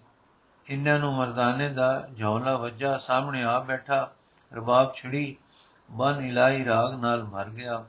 ਇਹਨਾਂ 0.70 0.98
ਨੂੰ 0.98 1.14
ਮਰਦਾਨੇ 1.14 1.68
ਦਾ 1.68 2.08
ਝੌਲਾ 2.18 2.56
ਵੱਜਾ, 2.56 2.98
ਸਾਹਮਣੇ 2.98 3.44
ਆ 3.44 3.60
ਬੈਠਾ, 3.60 4.12
ਰਬਾਬ 4.54 4.94
ਛੜੀ, 4.94 5.36
ਬਨ 5.90 6.24
ਇਲਾਈ 6.24 6.64
ਰਾਗ 6.64 6.94
ਨਾਲ 6.94 7.24
ਭਰ 7.24 7.48
ਗਿਆ। 7.48 7.84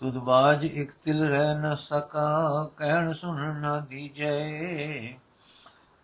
ਤੁਧ 0.00 0.14
ਬਾਜ 0.14 0.64
ਇਕ 0.64 0.92
ਤਿਲ 1.04 1.28
ਰਹਿ 1.28 1.54
ਨ 1.54 1.76
ਸਕਾ, 1.76 2.70
ਕਹਿਣ 2.76 3.12
ਸੁਣ 3.12 3.60
ਨਾ 3.60 3.80
ਦੀਜੈ। 3.80 4.50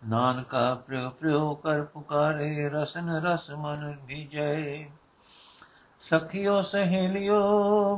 ਨਾਨਕਾ 0.07 0.75
ਪ੍ਰਿਉ 0.75 1.09
ਪ੍ਰਿਉ 1.09 1.55
ਕਰ 1.55 1.83
ਪੁਕਾਰੇ, 1.83 2.69
ਰਸਨ 2.69 3.09
ਰਸ 3.09 3.51
ਮਨ 3.51 3.97
ਭੀਜੈ 4.07 4.85
ਸਖਿਓ 6.09 6.61
ਸਹੇਲਿਓ 6.61 7.37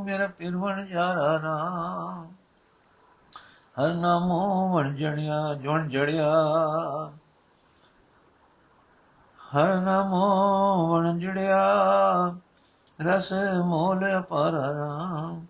ਮੇਰਾ 0.04 0.28
ਪਿਰਵਣ 0.28 0.86
ਜਾਰਾ 0.86 1.38
ਨਾਮ 1.38 2.28
ਹਰ 3.78 3.94
ਨਾਮੋ 3.94 4.40
ਵਣ 4.74 4.96
ਜਣਿਆ 4.96 5.54
ਜਣ 5.54 5.88
ਜੜਿਆ 5.90 6.30
ਹਰ 9.40 9.76
ਨਾਮੋ 9.82 10.24
ਵਣ 10.88 11.20
ਜੜਿਆ 11.20 11.60
ਰਸ 13.00 13.32
ਮੋਲ 13.66 14.06
ਅਪਾਰ 14.20 14.54
ਰਾਮ 14.54 15.46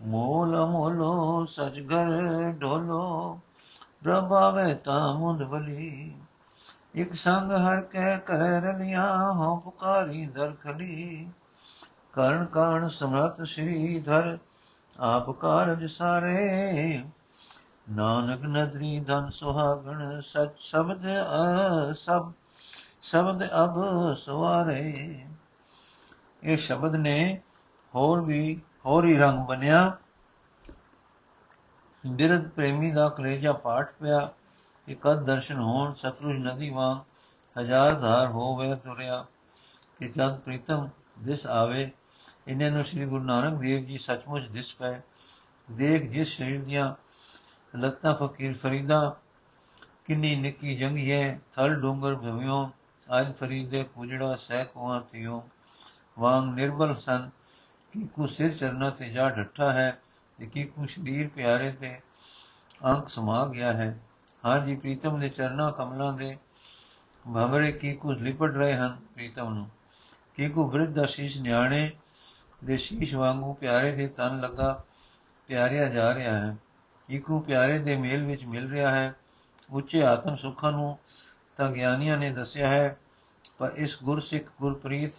ਮੋਲ 0.00 0.56
ਮੋਲੋ 0.66 1.44
ਸਜ 1.46 1.80
ਘਰ 1.80 2.52
ਢੋਲੋ 2.52 3.38
ਪ੍ਰਭਾਵੇ 4.04 4.74
ਤਾ 4.74 5.12
ਮੁੰਦ 5.12 5.42
ਬਲੀ 5.42 6.14
ਇਕ 6.94 7.14
ਸੰਗ 7.14 7.52
ਹਰ 7.52 7.80
ਕਹਿ 7.80 8.18
ਕਰ 8.18 8.38
ਰਲਿਆ 8.62 9.32
ਹੋ 9.32 9.56
ਪੁਕਾਰੀ 9.56 10.26
ਦਰ 10.26 10.54
ਖਲੀ 10.62 11.28
ਕਰਨ 12.18 12.44
ਕਾਣ 12.44 12.88
ਸਮਰਤ 12.88 13.42
ਸ੍ਰੀ 13.48 13.98
ਧਰ, 14.00 14.38
ਆਪ 15.00 15.30
ਕਾਰਜ 15.30 15.84
ਸਾਰੇ। 15.86 17.04
ਨਾਨਕ 17.90 18.40
ਨਦਰੀ 18.42 19.00
ਧਨ 19.00 19.30
ਸੁਹਾਗਣ, 19.30 20.20
ਸਚ 20.20 20.58
ਸ਼ਬਦ 20.58 21.04
ਸਭ, 21.96 22.32
ਸ਼ਬਦ 23.02 23.44
ਅਬ 23.44 23.76
ਸਵਾਰੇ। 24.16 25.26
ਇਹ 26.42 26.56
ਸ਼ਬਦ 26.56 26.94
ਨੇ 26.94 27.40
ਹੋਰ 27.94 28.20
ਵੀ 28.20 28.60
ਹੋਰ 28.86 29.04
ਹੀ 29.04 29.16
ਰੰਗ 29.16 29.46
ਬਣਿਆ 29.46 29.96
ਬਿਰਧ 32.06 32.48
ਪ੍ਰੇਮੀ 32.48 32.90
ਦਾ 32.90 33.08
ਕਲੇਜਾ 33.08 33.52
ਪਾਠ 33.52 33.92
ਪਿਆ। 34.00 34.28
ਕਿ 34.86 34.94
ਕਦ 34.94 35.24
ਦਰਸ਼ਨ 35.24 35.58
ਹੋਣ, 35.58 35.94
ਸਤਲੁਜ 35.94 36.36
ਨਦੀ 36.36 36.70
ਵਾਂਗ 36.70 36.98
ਹਜ਼ਾਰ 37.60 37.94
ਧਾਰ 37.94 38.26
ਹੋਵੇ 38.26 38.74
ਤੁਰਿਆ। 38.74 39.24
ਕਿ 39.98 40.08
ਜਦ 40.08 40.38
ਪ੍ਰੀਤਮ 40.38 40.88
ਦਿਸ 41.24 41.46
ਆਵੇ 41.46 41.90
ਇਹਨਾਂ 42.48 42.70
ਨੂੰ 42.70 42.84
ਸ੍ਰੀ 42.84 43.06
ਗੁਰੂ 43.06 43.24
ਨਾਨਕ 43.24 43.60
ਦੇਵ 43.60 43.84
ਜੀ 43.84 43.98
ਸੱਚਮੁੱਚ 43.98 44.46
ਦਿਸ 44.46 44.74
ਪਏ। 44.74 45.00
ਦੇਖ 45.68 46.10
ਜਿਸ 46.10 46.36
ਸਰੀਰ 46.36 46.62
ਦੀਆਂ 46.64 46.94
ਲੱਤਾਂ 47.74 48.14
ਫਕੀਰ 48.14 48.54
ਫਰੀਦਾ, 48.54 49.16
ਕਿੰਨੀ 50.06 50.34
ਨਿੱਕੀ 50.36 50.76
ਜੰਗੀਏ 50.76 51.38
ਥਲ 51.54 51.74
ਡੂੰਗਰ 51.80 52.14
ਭਵਿਓ, 52.14 52.70
ਅੱਜ 53.08 53.32
ਫਰੀਦੇ 53.36 53.84
ਕੁਜੜਾ 53.84 54.34
ਸਹਿ 54.36 54.64
ਕੁਆਂ 54.64 55.00
ਥਿਓ 55.12 55.42
ਵਾਂਗ 56.18 56.54
ਨਿਰਬਲ 56.54 56.96
ਸਨ 56.96 57.28
ਕਿ 57.92 58.06
ਕੋ 58.06 58.26
ਸਿਰ 58.26 58.54
ਚਰਨਾ 58.54 58.90
ਤੇ 58.90 59.08
ਜਾ 59.10 59.28
ਢੱਠਾ 59.30 59.72
ਹੈ 59.72 59.90
ਤੇ 60.38 60.46
ਕੀ 60.46 60.64
ਕੋ 60.64 60.86
ਸ਼ਰੀਰ 60.86 61.28
ਪਿਆਰੇ 61.28 61.70
ਤੇ 61.72 61.98
ਅੰਕ 62.86 63.08
ਸਮਾ 63.08 63.46
ਗਿਆ 63.46 63.72
ਹੈ। 63.72 63.96
ਹਾਂ 64.44 64.58
ਜੀ, 64.66 64.76
ਪ੍ਰੀਤਮ 64.76 65.20
ਦੇ 65.20 65.28
ਚਰਨਾ 65.28 65.70
ਕਮਲਾਂ 65.70 66.12
ਦੇ 66.12 66.36
ਭਵਰੇ 67.24 67.72
ਕੀ 67.72 67.94
ਕੋ 67.94 68.12
ਲਿਪਟ 68.12 68.56
ਰਹੇ 68.56 68.74
ਹਨ 68.74 68.98
ਪ੍ਰੀਤਮ 69.14 69.54
ਨੂੰ, 69.54 69.68
ਕੀ 70.36 70.48
ਕੋ 70.48 70.68
ਬ੍ਰਿਧ 70.70 70.90
ਦਾ 70.90 71.06
ਸ਼ੀਸ਼ 71.06 71.40
ਨਿਆਣੇ 71.40 71.90
ਦੇ 72.64 72.78
ਸ਼ੀਸ਼ 72.78 73.14
ਵਾਂਗੂ 73.14 73.54
ਪਿਆਰੇ 73.54 73.92
ਦੇ 73.92 74.08
ਤਨ 74.08 74.40
ਲੱਗਾ 74.40 74.84
ਪਿਆਰਿਆ 75.46 75.88
ਜਾ 75.88 76.14
ਰਿਹਾ 76.14 76.38
ਹੈ 76.38 76.56
ਕੀ 77.08 77.18
ਕੋ 77.18 77.40
ਪਿਆਰੇ 77.40 77.78
ਦੇ 77.78 77.96
ਮੇਲ 77.96 78.24
ਵਿੱਚ 78.24 78.44
ਮਿਲ 78.44 78.70
ਰਿਹਾ 78.70 78.90
ਹੈ, 78.90 79.14
ਉੱਚੇ 79.70 80.02
ਆਤਮ 80.02 80.36
ਸੁੱਖਾਂ 80.36 80.72
ਨੂੰ 80.72 80.98
ਤਾਂ 81.56 81.72
ਗਿਆਨੀਆਂ 81.72 82.18
ਨੇ 82.18 82.30
ਦੱਸਿਆ 82.30 82.68
ਹੈ, 82.68 82.98
ਪਰ 83.58 83.72
ਇਸ 83.76 83.98
ਗੁਰਸਿੱਖ 84.04 84.44
ਗੁਰਪ੍ਰੀਤ, 84.60 85.12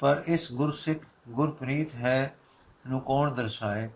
ਪਰ 0.00 0.22
ਇਸ 0.26 0.52
ਗੁਰਸਿੱਖ 0.52 1.04
ਗੁਰਪ੍ਰੀਤ 1.28 1.94
ਹੈ 1.94 2.34
ਨੂੰ 2.88 3.00
ਕੌਣ 3.00 3.34
ਦਰਸਾਏ? 3.34 3.90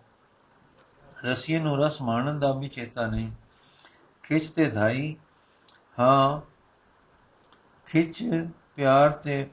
ਰਸੀਏ 1.25 1.59
ਨੂੰ 1.59 1.79
ਰਸ 1.79 2.03
ਮਾਣਨ 2.03 2.41
ਦਾ 2.41 2.53
ਵੀ 2.53 2.69
ਚੇਤਾ 2.69 3.07
ਨਹੀਂ। 3.07 3.33
ਖਿੱਚ 4.23 4.49
ਤੇ 4.49 4.71
ਧਾਈ, 4.71 5.17
ਹਾਂ, 5.99 6.41
ਖਿੱਚ 7.87 8.25
ਪਿਆਰ 8.77 9.11
ਤੇ, 9.11 9.51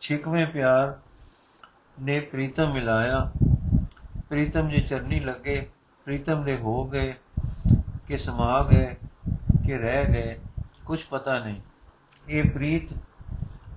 ਛਿਕਵੇਂ 0.00 0.46
ਪਿਆਰ 0.46 1.00
ਨੇ 2.00 2.20
ਪ੍ਰੀਤਮ 2.20 2.72
ਮਿਲਾਇਆ। 2.72 3.32
ਪ੍ਰੀਤਮ 4.30 4.68
ਜੇ 4.68 4.80
ਚਰਨੀ 4.80 5.20
ਲੱਗੇ, 5.20 5.70
ਪ੍ਰੀਤਮ 6.04 6.44
ਦੇ 6.44 6.56
ਹੋ 6.56 6.84
ਗਏ, 6.84 7.14
ਕਿ 8.06 8.16
ਸਮਾ 8.16 8.62
ਗਏ, 8.62 8.94
ਕਿ 9.66 9.78
ਰਹਿ 9.78 10.04
ਗਏ 10.04 10.40
ਕੁਝ 10.84 11.04
ਪਤਾ 11.04 11.38
ਨਹੀਂ। 11.38 11.60
ਇਹ 12.28 12.50
ਪ੍ਰੀਤ 12.50 12.98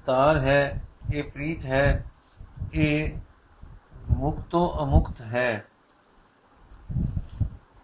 ਤਾਰ 0.06 0.38
ਹੈ, 0.38 0.82
ਇਹ 1.14 1.24
ਪ੍ਰੀਤ 1.24 1.66
ਹੈ, 1.66 2.06
ਇਹ 2.74 3.12
ਮੁਕਤੋ 4.10 4.84
ਅਮੁਕਤ 4.84 5.22
ਹੈ। 5.22 5.66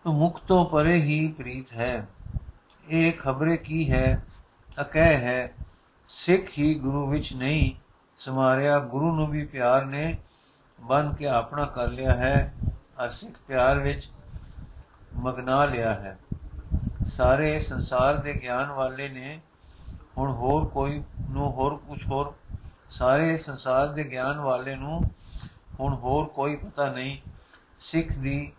ਮੁਕਤੋਂ 0.08 0.65
ਪਰੇ 0.65 0.96
ਹੀ 0.96 1.32
ਪ੍ਰੀਤ 1.32 1.74
ਹੈ। 1.74 2.08
ਇਹ 2.89 3.13
ਖਬਰੇ 3.13 3.58
ਕੀ 3.58 3.92
ਹੈ? 3.92 4.24
ਅਕਹਿ 4.82 5.15
ਹੈ। 5.15 5.51
ਸਿੱਖ 6.10 6.60
ਹੀ 6.60 6.75
ਗੁਰੂ 6.75 7.08
ਵਿੱਚ 7.08 7.34
ਨਹੀਂ, 7.34 7.72
ਸਮਾਰਿਆ 8.18 8.80
ਗੁਰੂ 8.80 9.15
ਨੂੰ 9.15 9.27
ਵੀ 9.27 9.46
ਪਿਆਰ 9.46 9.86
ਨੇ 9.86 10.18
ਬਨ 10.86 11.13
ਕੇ 11.13 11.27
ਆਪਣਾ 11.27 11.65
ਕਰ 11.65 11.88
ਲਿਆ 11.88 12.13
ਹੈ 12.13 12.54
ਅਰ 13.04 13.10
ਸਿੱਖ 13.12 13.38
ਪਿਆਰ 13.48 13.80
ਵਿੱਚ 13.80 14.10
ਮਗਨਾ 15.15 15.65
ਲਿਆ 15.65 15.94
ਹੈ। 15.94 16.18
ਸਾਰੇ 17.08 17.60
ਸੰਸਾਰ 17.60 18.18
ਦੇ 18.18 18.34
ਗਿਆਨ 18.34 18.72
ਵਾਲੇ 18.72 19.10
ਨੇ 19.10 19.42
ਹੁਣ 20.18 20.32
ਹੋਰ 20.32 20.65
ਕੋਈ 20.65 21.04
ਨੂੰ 21.30 21.51
ਹੋਰ 21.51 21.75
ਕੁਝ 21.75 22.06
ਹੋਰ, 22.08 22.34
ਸਾਰੇ 22.89 23.38
ਸੰਸਾਰ 23.38 23.88
ਦੇ 23.88 24.04
ਗਿਆਨ 24.04 24.39
ਵਾਲੇ 24.39 24.75
ਨੂੰ 24.75 25.01
ਹੁਣ 25.80 25.94
ਹੋਰ 25.94 26.25
ਕੋਈ 26.25 26.56
ਪਤਾ 26.56 26.92
ਨਹੀਂ। 26.92 27.18
ਸਿੱਖ 27.80 28.12
ਦੀ 28.12 28.51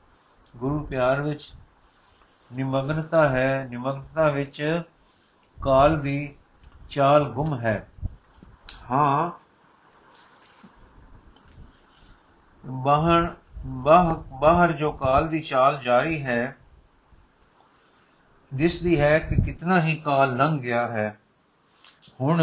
ਗੁਰੂ 0.56 0.84
ਪਿਆਰ 0.84 1.20
ਵਿੱਚ 1.20 1.52
ਨਿਮਗਨਤਾ 2.52 3.28
ਹੈ, 3.28 3.66
ਨਿਮਗਨਤਾ 3.70 4.28
ਵਿੱਚ 4.28 4.82
ਕਾਲ 5.62 6.00
ਦੀ 6.00 6.36
ਚਾਲ 6.90 7.24
ਗੁੰਮ 7.24 7.58
ਹੈ। 7.60 7.88
ਹਾਂ 8.90 9.45
ਬਾਹਰ 12.66 13.34
ਬਾਹਰ 14.40 14.72
ਜੋ 14.72 14.90
ਕਾਲ 14.92 15.28
ਦੀ 15.28 15.40
ਚਾਲ 15.40 15.78
ਜਾਰੀ 15.82 16.22
ਹੈ, 16.22 16.56
ਦਿਸਦੀ 18.54 18.98
ਹੈ 19.00 19.18
ਕਿ 19.18 19.36
ਕਿਤਨਾ 19.36 19.80
ਹੀ 19.82 19.96
ਕਾਲ 19.96 20.36
ਲੰਘ 20.36 20.58
ਗਿਆ 20.60 20.86
ਹੈ। 20.86 21.18
ਹੁਣ 22.20 22.42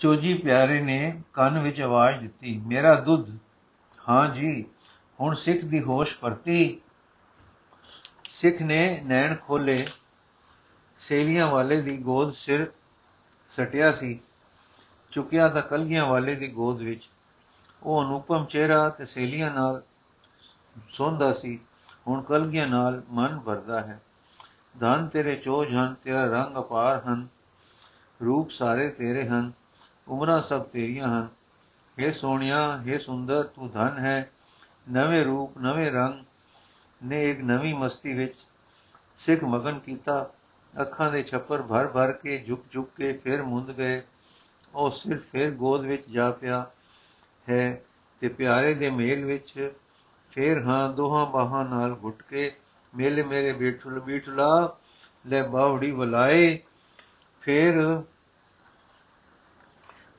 ਚੋਜੀ 0.00 0.34
ਪਿਆਰੇ 0.34 0.80
ਨੇ 0.80 1.22
ਕੰਨ 1.32 1.58
ਵਿੱਚ 1.58 1.80
ਆਵਾਜ਼ 1.80 2.20
ਦਿੱਤੀ, 2.20 2.62
ਮੇਰਾ 2.66 2.94
ਦੁੱਧ? 3.00 3.38
ਹਾਂ 4.08 4.28
ਜੀ, 4.28 4.64
ਹੁਣ 5.20 5.34
ਸਿੱਖ 5.34 5.64
ਦੀ 5.64 5.80
ਹੋਸ਼ 5.80 6.18
ਪਰਤੀ 6.18 6.80
ਸਿੱਖ 8.40 8.62
ਨੇ 8.62 9.00
ਨੈਣ 9.04 9.36
ਖੋਲੇ 9.36 9.86
ਸੇਲੀਆਂ 10.98 11.46
ਵਾਲੇ 11.46 11.82
ਦੀ 11.82 11.98
ਗੋਦ 11.98 12.32
ਸਿਰ 12.32 12.72
ਸਟਿਆ 13.50 13.92
ਸੀ, 13.92 14.20
ਚੁੱਕਿਆ 15.10 15.48
ਤਾਂ 15.48 15.62
ਕਲਗੀਆਂ 15.62 16.06
ਵਾਲੇ 16.06 16.34
ਦੀ 16.34 16.48
ਗੋਦ 16.48 16.82
ਵਿੱਚ। 16.82 17.08
ਉਹ 17.82 18.04
ਅਨੁਪਮ 18.04 18.44
ਚਿਹਰਾ 18.44 18.88
ਤੇ 18.88 19.06
ਸੇਲੀਆਂ 19.06 19.50
ਨਾਲ 19.50 19.82
ਸੌਂਦਾ 20.92 21.32
ਸੀ। 21.32 21.60
ਹੁਣ 22.08 22.22
ਕਲਗੀਆਂ 22.22 22.66
ਨਾਲ 22.66 23.02
ਮਨ 23.10 23.38
ਭਰਦਾ 23.38 23.80
ਹੈ। 23.80 24.00
ਧਨ 24.80 25.08
ਤੇਰੇ 25.08 25.36
ਚੋਜ 25.36 25.74
ਹਨ, 25.74 25.94
ਤੇਰਾ 26.02 26.24
ਰੰਗ 26.24 26.56
ਅਪਾਰ 26.56 27.02
ਹਨ, 27.08 27.28
ਰੂਪ 28.24 28.50
ਸਾਰੇ 28.50 28.88
ਤੇਰੇ 28.88 29.28
ਹਨ, 29.28 29.52
ਉਮਰਾਂ 30.08 30.42
ਸਭ 30.42 30.62
ਤੇਰੀਆਂ 30.62 31.08
ਹਨ। 31.08 31.28
हे 32.02 32.14
ਸੋਹਣਿਆ 32.14 32.80
हे 32.88 32.98
ਸੁੰਦਰ, 32.98 33.42
ਤੂੰ 33.42 33.70
ਧਨ 33.70 33.98
ਹੈ। 33.98 34.30
ਨਵੇਂ 34.90 35.24
ਰੂਪ, 35.24 35.58
ਨਵੇਂ 35.58 35.92
ਰੰਗ 35.92 36.24
ਨੇ 37.02 37.30
ਇੱਕ 37.30 37.40
ਨਵੀਂ 37.40 37.74
ਮਸਤੀ 37.74 38.12
ਵਿੱਚ 38.14 38.34
ਸਿੱਖ 39.18 39.44
ਮਗਨ 39.44 39.78
ਕੀਤਾ। 39.78 40.30
ਅੱਖਾਂ 40.80 41.10
ਦੇ 41.12 41.22
ਛੱਪਰ 41.22 41.62
ਭਰ 41.62 41.86
ਭਰ 41.88 42.12
ਕੇ 42.12 42.38
ਝੁਕ 42.38 42.64
ਝੁਕ 42.70 42.90
ਕੇ 42.96 43.12
ਫਿਰ 43.12 43.42
ਮੁੰਦ 43.42 43.70
ਗਏ। 43.72 44.02
ਉਹ 44.74 44.90
ਸਿਰ 44.90 45.18
ਫਿਰ 45.32 45.50
ਗੋਦ 45.50 45.80
ਵਿੱਚ 45.80 46.10
ਜਾ 46.10 46.30
ਪਿਆ 46.30 46.70
ਹੈ 47.48 47.82
ਤੇ 48.20 48.28
ਪਿਆਰੇ 48.28 48.74
ਦੇ 48.74 48.90
ਮੇਲ 48.90 49.24
ਵਿੱਚ 49.24 49.74
ਫੇਰ 50.30 50.62
ਹਾਂ 50.62 50.92
ਦੋਹਾਂ 50.92 51.26
ਬਾਹਾਂ 51.26 51.64
ਨਾਲ 51.64 51.96
ਘੁੱਟ 52.04 52.22
ਕੇ 52.22 52.56
ਮੇਲੇ 52.94 53.22
ਮੇਰੇ 53.22 53.52
ਬੇਠੁਲ 53.52 54.00
ਬੀਠਲਾ, 54.00 54.76
ਲੈ 55.26 55.42
ਬਾਵੜੀ 55.42 55.90
ਵਲਾਏ 55.90 56.58
ਫੇਰ 57.40 58.02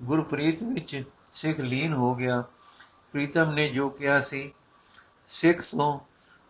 ਗੁਰਪ੍ਰੀਤ 0.04 0.64
ਵਿੱਚ 0.64 1.04
ਸਿੱਖ 1.34 1.60
ਲੀਨ 1.60 1.94
ਹੋ 1.94 2.16
ਗਿਆ। 2.16 2.42
ਪ੍ਰੀਤਮ 3.12 3.52
ਨੇ 3.52 3.70
ਜੋ 3.70 3.90
ਕਿਹਾ 3.90 4.22
ਸੀ, 4.22 4.52
ਸਿੱਖ 5.28 5.62
ਤੋਂ 5.62 6.00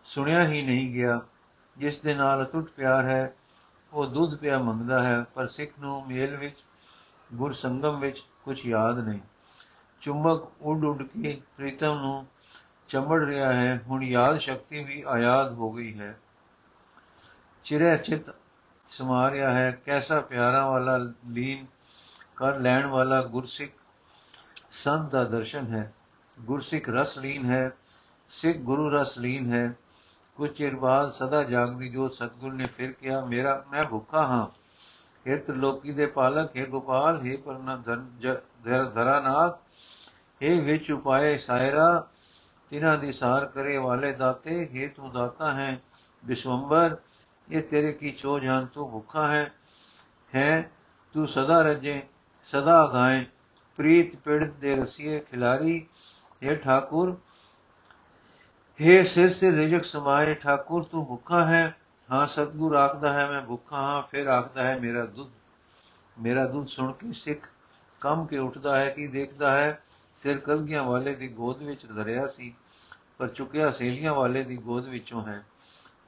ਸੁਣਿਆ 0.04 0.44
ਹੀ 0.44 0.62
ਨਹੀਂ 0.62 0.94
ਗਿਆ। 0.94 1.20
ਜਿਸ 1.78 2.00
ਦੇ 2.00 2.14
ਨਾਲ 2.14 2.44
ਅਟੁੱਟ 2.44 2.70
ਪਿਆਰ 2.70 3.04
ਹੈ, 3.04 3.34
ਉਹ 3.92 4.06
ਦੁੱਧ 4.06 4.36
ਪਿਆ 4.36 4.58
ਮੰਗਦਾ 4.58 5.02
ਹੈ, 5.02 5.24
ਪਰ 5.34 5.46
ਸਿੱਖ 5.46 5.70
ਨੂੰ 5.80 6.06
ਮੇਲ 6.06 6.36
ਵਿੱਚ, 6.36 6.56
ਗੁਰ 7.34 7.52
ਸੰਗਮ 7.52 8.00
ਵਿੱਚ 8.00 8.22
ਕੁਝ 8.44 8.66
ਯਾਦ 8.66 9.08
ਨਹੀਂ। 9.08 9.20
ਚੁੰਬਕ 10.00 10.52
ਉੱਡ 10.60 10.84
ਉੱਡ 10.84 11.02
ਕੇ 11.02 11.40
ਪ੍ਰੀਤਮ 11.56 11.98
ਨੂੰ 11.98 12.26
ਚੰਬੜ 12.88 13.24
ਰਿਹਾ 13.24 13.54
ਹੈ। 13.54 13.80
ਹੁਣ 13.86 14.02
ਯਾਦ 14.02 14.38
ਸ਼ਕਤੀ 14.38 14.84
ਵੀ 14.84 15.04
ਆਯਾਦ 15.06 15.52
ਹੋ 15.52 15.72
ਗਈ 15.72 16.00
ਹੈ। 16.00 16.18
ਚਿਰੇ 17.64 17.96
ਚਿਤ 17.96 18.34
ਸਮਾ 18.86 19.30
ਰਿਹਾ 19.30 19.54
ਹੈ। 19.54 19.70
ਕੈਸਾ 19.84 20.20
ਪਿਆਰਾ 20.20 20.70
ਵਾਲਾ 20.70 20.98
ਲੀਨ 21.28 21.66
ਕਰ 22.36 22.60
ਲੈਣ 22.60 22.86
ਵਾਲਾ 22.86 23.22
ਗੁਰਸਿੱਖ 23.22 23.72
ਸੰਤ 24.70 25.10
ਦਾ 25.10 25.24
ਦਰਸ਼ਨ 25.24 25.66
ਹੈ। 25.66 25.94
ਗੁਰਸਿੱਖ 26.40 26.88
ਰਸ 26.88 27.18
ਲੀਨ 27.18 27.44
ਹੈ। 27.44 27.70
ਸਿੱਖ 28.28 28.58
ਗੁਰੂ 28.58 28.90
ਰਸ 28.90 29.18
ਲੀਨ 29.18 29.52
ਹੈ। 29.52 29.74
ਕੁਝ 30.37 30.49
ਚਿਰ 30.51 30.75
ਬਾਅਦ 30.75 31.11
ਸਦਾ 31.11 31.43
ਜਾਗਦੀ 31.43 31.89
ਜੋ 31.89 32.07
ਸਤਗੁਰ 32.09 32.53
ਨੇ 32.53 32.65
ਫਿਰ 32.67 32.91
ਕਿਹਾ 32.91 33.25
ਮੇਰਾ 33.25 33.63
ਮੈਂ 33.71 33.85
ਭੁੱਖਾ 33.85 34.25
ਹਾਂ 34.27 34.45
हे 35.25 35.37
त्रिलोकी 35.39 35.93
ਦੇ 35.93 36.05
ਪਾਲਕ 36.05 36.55
हे 36.57 36.69
ਗੋਪਾਲ 36.69 37.19
हे 37.21 37.37
ਪਰਨਾ 37.37 37.75
ਧਰਾਨਾਥ 38.95 39.59
हे 40.41 40.61
ਵਿੱਚ 40.63 40.91
ਉਪਾਏ 40.91 41.37
ਸਾਇਰਾ 41.37 41.87
ਤਿਨਾਂ 42.71 42.97
ਦੀ 42.97 43.11
ਸਾਰ 43.13 43.45
ਕਰੇ 43.45 43.77
ਵਾਲੇ 43.77 44.11
ਦਾਤੇ 44.13 44.63
हे 44.65 44.89
ਤੂੰ 44.95 45.11
ਦਾਤਾ 45.11 45.51
ਹੈ 45.51 45.79
ਵਿਸ਼ਵੰਬਰ 46.23 46.97
ਇਹ 47.47 47.61
ਤੇਰੇ 47.61 47.91
ਕੀ 47.93 48.11
ਚੋ 48.11 48.39
ਜਾਨ 48.39 48.65
ਤੂੰ 48.65 48.89
ਭੁੱਖਾ 48.91 49.27
ਹੈ 49.27 49.51
ਹੈ 50.35 50.71
ਤੂੰ 51.15 51.27
ਸਦਾ 51.27 51.61
ਰਜੇ 51.61 52.01
ਸਦਾ 52.45 52.85
ਗਾਏ 52.93 53.25
ਪ੍ਰੀਤ 53.79 54.15
ਪਿੜਤ 54.15 54.53
ਦੇ 54.53 54.75
ਰਸੀਏ 54.75 55.19
ਖਿਲਾਰੀ 55.19 55.87
हे 56.41 56.55
ਠਾਕੁਰ 56.55 57.15
हे 58.82 59.04
ਸਿਰ 59.06 59.32
ਸੇ 59.32 59.50
ਰਿਜਕ 59.50 59.84
ਸਮਾਏ 59.84 60.34
ਠਾਕੁਰ 60.34 60.84
ਤੂੰ 60.84 61.04
ਭੁੱਖਾ 61.06 61.44
ਹੈ 61.46 61.74
ਹਾਂ 62.08 62.26
ਸਤਗੁਰ 62.26 62.74
ਆਖਦਾ 62.74 63.12
ਹੈ 63.12 63.26
ਮੈਂ 63.30 63.40
ਭੁੱਖਾ 63.42 63.76
ਹਾਂ 63.76 64.00
ਫਿਰ 64.02 64.26
ਆਖਦਾ 64.26 64.62
ਹੈ 64.62 64.78
ਮੇਰਾ 64.78 65.04
ਦੁੱਧ 65.06 65.30
ਮੇਰਾ 66.16 66.46
ਦੁੱਧ 66.46 66.68
ਸੁਣ 66.68 66.92
ਕੇ 66.92 67.12
ਸਿੱਖ 67.12 67.46
ਕੰਮ 68.02 68.26
ਕੇ 68.26 68.38
ਉੱਠਦਾ 68.38 68.78
ਹੈ 68.78 68.88
ਕਿ 68.90 69.06
ਦੇਖਦਾ 69.06 69.52
ਹੈ 69.52 69.82
ਸਿਰ 70.16 70.38
ਕਲਗੀਆਂ 70.38 70.82
ਵਾਲੇ 70.82 71.14
ਦੀ 71.14 71.28
ਗੋਦ 71.28 71.62
ਵਿੱਚ 71.62 71.86
ਧਰਿਆ 71.86 72.26
ਸੀ 72.26 72.52
ਪਰ 73.18 73.28
ਚੁੱਕਿਆ 73.28 73.70
ਸੇਲੀਆਂ 73.70 74.14
ਵਾਲੇ 74.14 74.42
ਦੀ 74.42 74.56
ਗੋਦ 74.56 74.88
ਵਿੱਚੋਂ 74.88 75.22
ਹੈ 75.26 75.42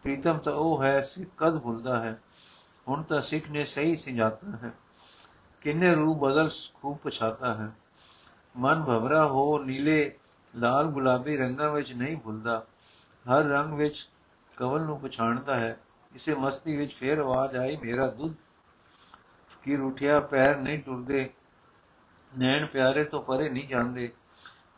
ਪ੍ਰੀਤਮ 0.02 0.38
ਤਾਂ 0.38 0.52
ਉਹ 0.52 0.83
ਹੈ 0.83 1.00
ਸਿੱਖ 1.02 1.28
ਕਦ 1.38 1.59
ਭੁੱਲਦਾ 1.59 2.02
ਹੈ 2.04 2.19
ਹੁਣ 2.87 3.02
ਤਾਂ 3.02 3.23
ਸਿੱਖ 3.23 3.49
ਨੇ 3.50 3.64
ਸਹੀ 3.64 3.97
ਸਮਝਾਤਾ 3.97 4.57
ਹੈ 4.62 4.73
ਕਿੰਨੇ 5.62 5.95
ਰੂਪ 5.95 6.19
ਬਦਲ 6.19 6.50
ਖੂਬ 6.75 6.99
ਪਛਾਤਾ 7.04 7.54
ਹੈ 7.54 7.71
ਮਨ 8.54 8.83
ਭਵਰਾ 8.83 9.26
ਹੋ 9.26 9.59
ਨੀਲੇ 9.64 10.12
ਲਾਲ 10.56 10.87
ਗੁਲਾਬੀ 10.87 11.37
ਰੰਗਾਂ 11.37 11.70
ਵਿੱਚ 11.70 11.92
ਨਹੀਂ 11.92 12.16
ਭੁੱਲਦਾ। 12.16 12.66
ਹਰ 13.12 13.42
ਰੰਗ 13.42 13.73
ਵਿੱਚ 13.73 14.08
ਕਵਲ 14.56 14.80
ਨੂੰ 14.80 15.00
ਪਛਾਣਦਾ 15.00 15.61
ਹੈ। 15.61 15.80
ਇਸੇ 16.14 16.34
ਮਸਤੀ 16.34 16.76
ਵਿੱਚ 16.76 16.94
ਫੇਰ 16.94 17.18
ਆਵਾਜ਼ 17.18 17.56
ਆਈ, 17.56 17.76
ਮੇਰਾ 17.76 18.06
ਦੁੱਧ। 18.06 18.34
ਕੀ 19.62 19.76
ਉਠਿਆ, 19.76 20.20
ਪੈਰ 20.20 20.56
ਨਹੀਂ 20.56 20.78
ਟੁਰਦੇ। 20.78 21.30
ਨੈਣ 22.38 22.66
ਪਿਆਰੇ 22.66 23.04
ਤੋਂ 23.04 23.23
ਪਰੇ 23.23 23.49
ਨਹੀਂ 23.49 23.68
ਜਾਂਦੇ। 23.68 24.12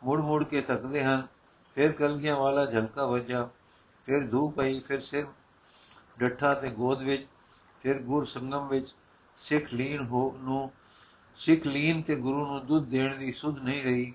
ਮੁੜ 0.03 0.21
ਮੁੜ 0.21 0.43
ਕੇ 0.43 0.61
ਤੱਕਦੇ 0.61 1.03
ਹਨ। 1.03 1.27
ਫਿਰ 1.75 1.91
ਕਲਗੀਆਂ 1.91 2.35
ਵਾਲਾ 2.35 2.65
ਝਲਕਾ 2.65 3.05
ਵੱਜਾ 3.05 3.49
ਫਿਰ 4.05 4.27
ਧੂਪ 4.27 4.55
ਪਈ, 4.55 4.79
ਫਿਰ 4.79 5.01
ਸਿਰ 5.01 5.25
ਡੱਠਾ 6.19 6.53
ਤੇ 6.53 6.69
ਗੋਦ 6.69 7.01
ਵਿੱਚ, 7.01 7.27
ਫਿਰ 7.83 8.01
ਗੁਰ 8.01 8.25
ਸੰਗਮ 8.25 8.67
ਵਿੱਚ। 8.67 8.95
ਸਿੱਖ 9.35 9.73
ਲੀਨ 9.73 10.05
ਹੋ 10.05 10.37
ਨੂੰ, 10.41 10.71
ਸਿੱਖ 11.35 11.67
ਲੀਨ 11.67 12.01
ਤੇ 12.01 12.15
ਗੁਰੂ 12.15 12.45
ਨੂੰ 12.45 12.65
ਦੁੱਧ 12.65 12.85
ਦੇਣ 12.85 13.17
ਦੀ 13.17 13.31
ਸੁਧ 13.31 13.59
ਨਹੀਂ 13.59 13.83
ਰਹੀ। 13.83 14.13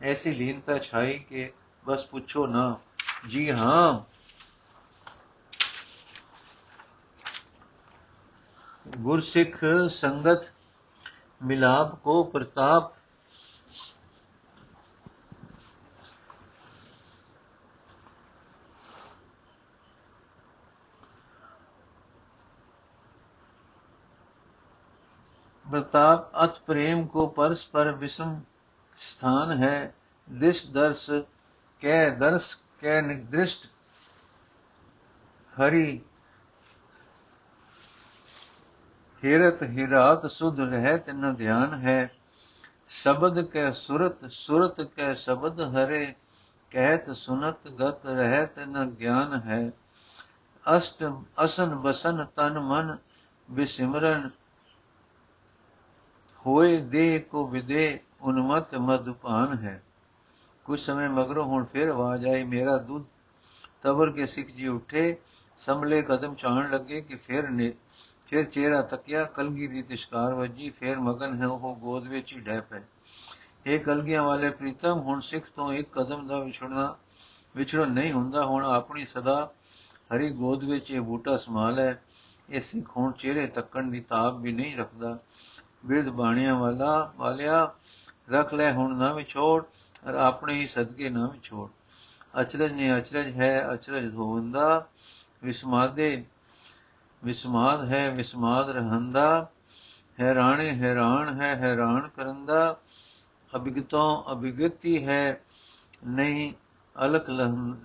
ایسی 0.00 0.30
لینتا 0.30 0.78
چھائی 0.78 1.18
کہ 1.18 1.48
بس 1.86 2.10
پوچھو 2.10 2.46
نہ 2.46 2.64
جی 3.24 3.50
ہاں۔ 3.50 3.92
گرسکھ 9.04 9.64
سنگت 9.92 10.44
ملاب 11.40 12.02
کو 12.02 12.22
پرتاپ۔ 12.24 12.94
پرتاپ 25.66 26.36
ات 26.36 26.66
پریم 26.66 27.04
کو 27.06 27.26
پرس 27.26 27.70
پر 27.70 27.92
وسم 28.00 28.34
دش 30.26 30.66
درس 30.74 31.10
درسٹ 33.32 33.66
ہری 35.58 36.00
ہیرت 39.24 39.62
ہرات 39.62 40.32
رہت 40.58 41.08
نہ 41.08 41.26
دھیان 41.38 41.82
ہے۔ 41.82 42.06
سبد 42.88 43.38
ک 43.52 43.56
سرت 43.76 44.24
سورت 44.32 44.80
کبد 44.96 45.60
ہرے۔ 45.60 46.06
کہ 46.68 46.96
جان 48.98 49.48
ہے۔ 49.48 49.70
سن 51.48 51.76
بسن، 51.76 52.26
تن، 52.26 52.54
من، 52.54 52.96
بسمرن۔ 53.48 54.28
ہوئے، 56.46 56.76
دے 56.76 57.18
کو 57.18 57.54
دے 57.68 57.98
ਉਨਮਤ 58.20 58.74
ਮਦੁਪਾਨ 58.74 59.58
ਹੈ। 59.58 59.82
ਕੁਝ 60.64 60.80
ਸਮੇਂ 60.80 61.08
ਮਗਰੋਂ 61.08 61.44
ਹੁਣ 61.44 61.64
ਫਿਰ 61.64 61.88
ਆਵਾਜ਼ 61.88 62.26
ਆਈ, 62.26 62.44
ਮੇਰਾ 62.44 62.76
ਦੁੱਧ 62.76 63.04
ਤਬਰ 63.82 64.10
ਕੇ 64.10 64.26
ਸਿੱਖ 64.26 64.48
ਜੀ 64.48 64.66
ਉੱਠੇ, 64.68 65.16
ਸੰਭਲੇ 65.58 66.02
ਕਦਮ 66.02 66.34
ਚਾਣ 66.34 66.70
ਲੱਗੇ 66.70 67.00
ਕਿ 67.00 67.16
ਫਿਰ 67.16 67.50
ਨੇ, 67.50 67.72
ਫਿਰ 68.26 68.44
ਚਿਹਰਾ 68.44 68.82
ਤੱਕਿਆ, 68.82 69.24
ਕਲਗੀ 69.24 69.66
ਦੀ 69.66 69.82
ਤਿਸ਼ਕਾਰ 69.82 70.34
ਵੱਜੀ, 70.34 70.70
ਫਿਰ 70.70 70.98
ਮਗਨ 70.98 71.42
ਹੈ 71.42 71.46
ਉਹ 71.46 71.76
ਗੋਦ 71.76 72.08
ਵਿੱਚ 72.08 72.32
ਹੀ 72.32 72.40
ਡੈ 72.40 72.60
ਪਏ। 72.60 72.80
ਇਹ 73.66 73.80
ਕਲਗੀਆਂ 73.80 74.22
ਵਾਲੇ 74.22 74.50
ਪ੍ਰੀਤਮ, 74.50 74.98
ਹੁਣ 74.98 75.20
ਸਿੱਖ 75.20 75.46
ਤੋਂ 75.56 75.72
ਇੱਕ 75.72 75.92
ਕਦਮ 75.92 76.26
ਦਾ 76.26 76.38
ਵਿਛੜਨਾ, 76.38 76.96
ਵਿਛੜਨ 77.56 77.90
ਨਹੀਂ 77.90 78.12
ਹੁੰਦਾ, 78.12 78.44
ਹੁਣ 78.44 78.64
ਆਪਣੀ 78.64 79.04
ਸਦਾ 79.04 79.52
ਹਰੀ 80.14 80.30
ਗੋਦ 80.30 80.64
ਵਿੱਚ 80.64 80.90
ਇਹ 80.90 81.00
ਬੂਟਾ 81.00 81.36
ਸਮਾਲ 81.36 81.78
ਹੈ। 81.78 82.02
ਇਹ 82.50 82.60
ਸਿੱਖ 82.60 82.96
ਹੁਣ 82.96 83.12
ਚਿਹਰੇ 83.12 83.46
ਤੱਕਣ 83.46 83.90
ਦੀ 83.90 84.00
ਤਾਬ 84.00 84.40
ਵੀ 84.40 84.52
ਨਹੀਂ 84.52 84.76
ਰੱਖਦਾ। 84.76 85.18
ਬਿਰਧ 85.86 86.08
ਬਾਣੀਆਂ 86.08 86.54
ਵਾਲਾ 86.54 87.12
ਵਾਲਿਆ 87.16 87.74
ਰੱਖ 88.30 88.54
ਲੈ 88.54 88.72
ਹੁਣ 88.72 88.96
ਨਾ 88.96 89.12
ਵਿਛੋੜ, 89.12 89.64
ਔਰ 90.08 90.14
ਆਪਣੇ 90.14 90.54
ਹੀ 90.54 90.66
ਸਦਕੇ 90.66 91.10
ਨਾ 91.10 91.26
ਵਿਛੋੜ। 91.26 91.70
ਅਚਰਜ 92.40 92.72
ਨੇ 92.72 92.98
ਅਚਰਜ 92.98 93.36
ਹੈ, 93.36 93.74
ਅਚਰਜ 93.74 94.14
ਹੋਵੰਦਾ। 94.14 94.86
ਵਿਸਮਾਦੇ, 95.44 96.24
ਵਿਸਮਾਦ 97.24 97.84
ਹੈ, 97.84 98.10
ਵਿਸਮਾਦ 98.10 98.70
ਰਹੰਦਾ। 98.70 99.50
ਹੈਰਾਣੇ 100.20 100.70
ਹੈਰਾਨ 100.70 101.40
ਹੈ, 101.40 101.54
ਹੈਰਾਨ 101.54 102.08
ਕਰੰਦਾ। 102.08 102.76
ਅਭਿਗਤੋਂ 103.56 104.32
ਅਭਿਗਤੀ 104.32 105.06
ਹੈ, 105.06 105.40
ਨਹੀਂ 106.06 106.52
ਅਲਖ 107.04 107.30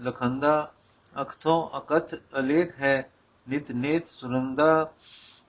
ਲਖੰਦਾ। 0.02 0.72
ਅਖਥੋਂ 1.22 1.78
ਅਕਥ 1.78 2.16
ਅਲੇਖ 2.40 2.80
ਹੈ, 2.82 3.12
ਨਿਤ 3.50 3.72
ਨੇਤ 3.72 4.10
ਸੁਰੰਦਾ। 4.10 4.92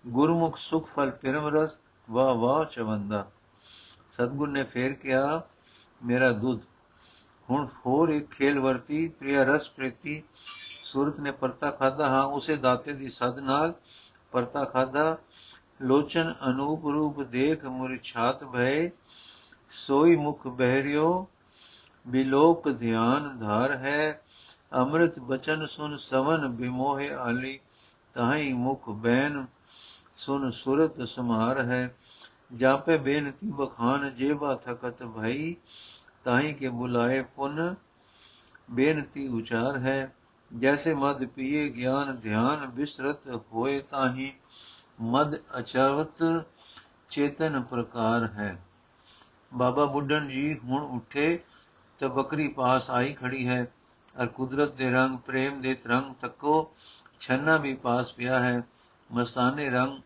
ਗੁਰਮੁਖ 0.07 0.57
ਸੁਖ 0.59 0.89
ਫਲ 0.89 1.11
ਪਰਮ 1.11 1.47
ਰਸ 1.47 1.79
ਵਾਹ 2.11 2.35
ਵਾਹ 2.35 2.65
ਚਵੰਦਾ। 2.65 3.27
ਸਤਗੁਰ 4.13 4.49
ਨੇ 4.49 4.63
ਫੇਰ 4.65 4.93
ਕਿਹਾ, 4.93 5.43
ਮੇਰਾ 6.03 6.31
ਦੁੱਧ 6.33 6.61
ਹੁਣ 7.51 7.67
ਹੋਰ 7.87 8.09
ਇੱਕ 8.09 8.31
ਖੇਲ 8.31 8.59
ਵਰਤੀ, 8.61 9.09
ਪ੍ਰਿਆ 9.09 9.45
ਰਸ 9.45 9.69
ਪ੍ਰੀਤੀ, 9.69 10.23
ਸੂਰਤ 10.69 11.21
ਨੇ 11.21 11.31
ਪਰਤਾ 11.31 11.71
ਖਾਦਾ 11.71 12.09
ਹਾਂ, 12.09 12.25
ਉਸੇ 12.25 12.57
ਦਾਤੇ 12.57 12.93
ਦੀ 12.93 13.11
ਸਦ 13.11 13.39
ਨਾਲ 13.39 13.73
ਪਰਤਾ 14.33 14.65
ਖਾਦਾ 14.65 15.19
ਲੋਚਨ 15.83 16.35
ਅਨੂਪ 16.49 16.85
ਰੂਪ 16.87 17.23
ਦੇਖ 17.23 17.65
ਮੁਰ 17.65 17.99
ਭਏ, 18.53 18.91
ਸੋਈ 19.71 20.17
ਮੁਖ 20.17 20.47
ਬਹਿਰਿਓ, 20.47 21.27
ਬਿਲੋਕ 22.07 22.69
ਧਿਆਨ 22.71 23.39
ਧਾਰ 23.39 23.73
ਹੈ। 23.73 24.23
ਅੰਮ੍ਰਿਤ 24.73 25.19
ਬਚਨ 25.19 25.67
ਸੁਨ 25.67 25.97
ਸਵਨ 25.97 26.49
ਬਿਮੋਹਿ 26.49 27.11
ਆਲੀ, 27.15 27.59
ਤਾਹੀ 28.15 28.53
ਮੁਖ 28.53 28.89
ਬੈਨ 28.91 29.47
ਸੁਨ 30.17 30.51
ਸੁਰਤ 30.51 31.09
ਸਮਾਰ 31.09 31.61
ਹੈ। 31.61 31.95
ਜਾਪੇ 32.55 32.97
ਬੇਨਤੀ 32.99 33.51
ਬਖਾਨ 33.51 34.15
ਜੇਬਾ 34.15 34.55
ਥਕਤ 34.55 35.03
ਭਈ, 35.03 35.57
ਤਾਹੀ 36.25 36.53
ਕੇ 36.53 36.69
ਬੁਲਾਏ 36.69 37.23
ਪੁਨ, 37.23 37.75
ਬੇਨਤੀ 38.71 39.29
ਉਚਾਰ 39.29 39.77
ਹੈ। 39.77 40.15
ਜੈਸੇ 40.59 40.95
ਮਦ 40.95 41.27
ਪੀਏ 41.27 41.69
ਗਿਆਨ 41.69 42.17
ਧਿਆਨ, 42.17 42.67
ਬਿਸਰਤ 42.67 43.43
ਹੋਏ 43.53 43.81
ਤਾਹੀ 43.81 44.33
ਮਦ 45.01 45.37
ਅਚਾਵਤ 45.59 46.45
ਚੇਤਨ 47.11 47.63
ਪ੍ਰਕਾਰ 47.63 48.25
ਹੈ। 48.25 48.63
ਬਾਬਾ 49.55 49.85
ਬੁੱਢਨ 49.85 50.29
ਜੀ 50.29 50.59
ਹੁਣ 50.65 50.83
ਉੱਠੇ 50.83 51.41
ਤੇ 51.99 52.09
ਬੱਕਰੀ 52.09 52.49
ਪਾਸ 52.49 52.91
ਆਈ 52.91 53.13
ਖੜੀ 53.13 53.49
ਹੈ। 53.49 53.73
ਅਰ 54.23 54.27
ਕੁਦਰਤ 54.27 54.73
ਦੇ 54.73 54.91
ਰੰਗ 54.91 55.19
ਪ੍ਰੇਮ 55.19 55.61
ਦੇ 55.61 55.75
ਤਰੰਗ 55.75 56.15
ਤੱਕੋ 56.15 56.75
ਛੰਨਾ 57.21 57.57
ਵੀ 57.57 57.75
ਪਾਸ 57.75 58.13
ਪਿਆ 58.13 58.41
ਹੈ। 58.41 58.63
ਮਸਤਾਨੇ 59.13 59.71
ਰੰਗ 59.71 60.01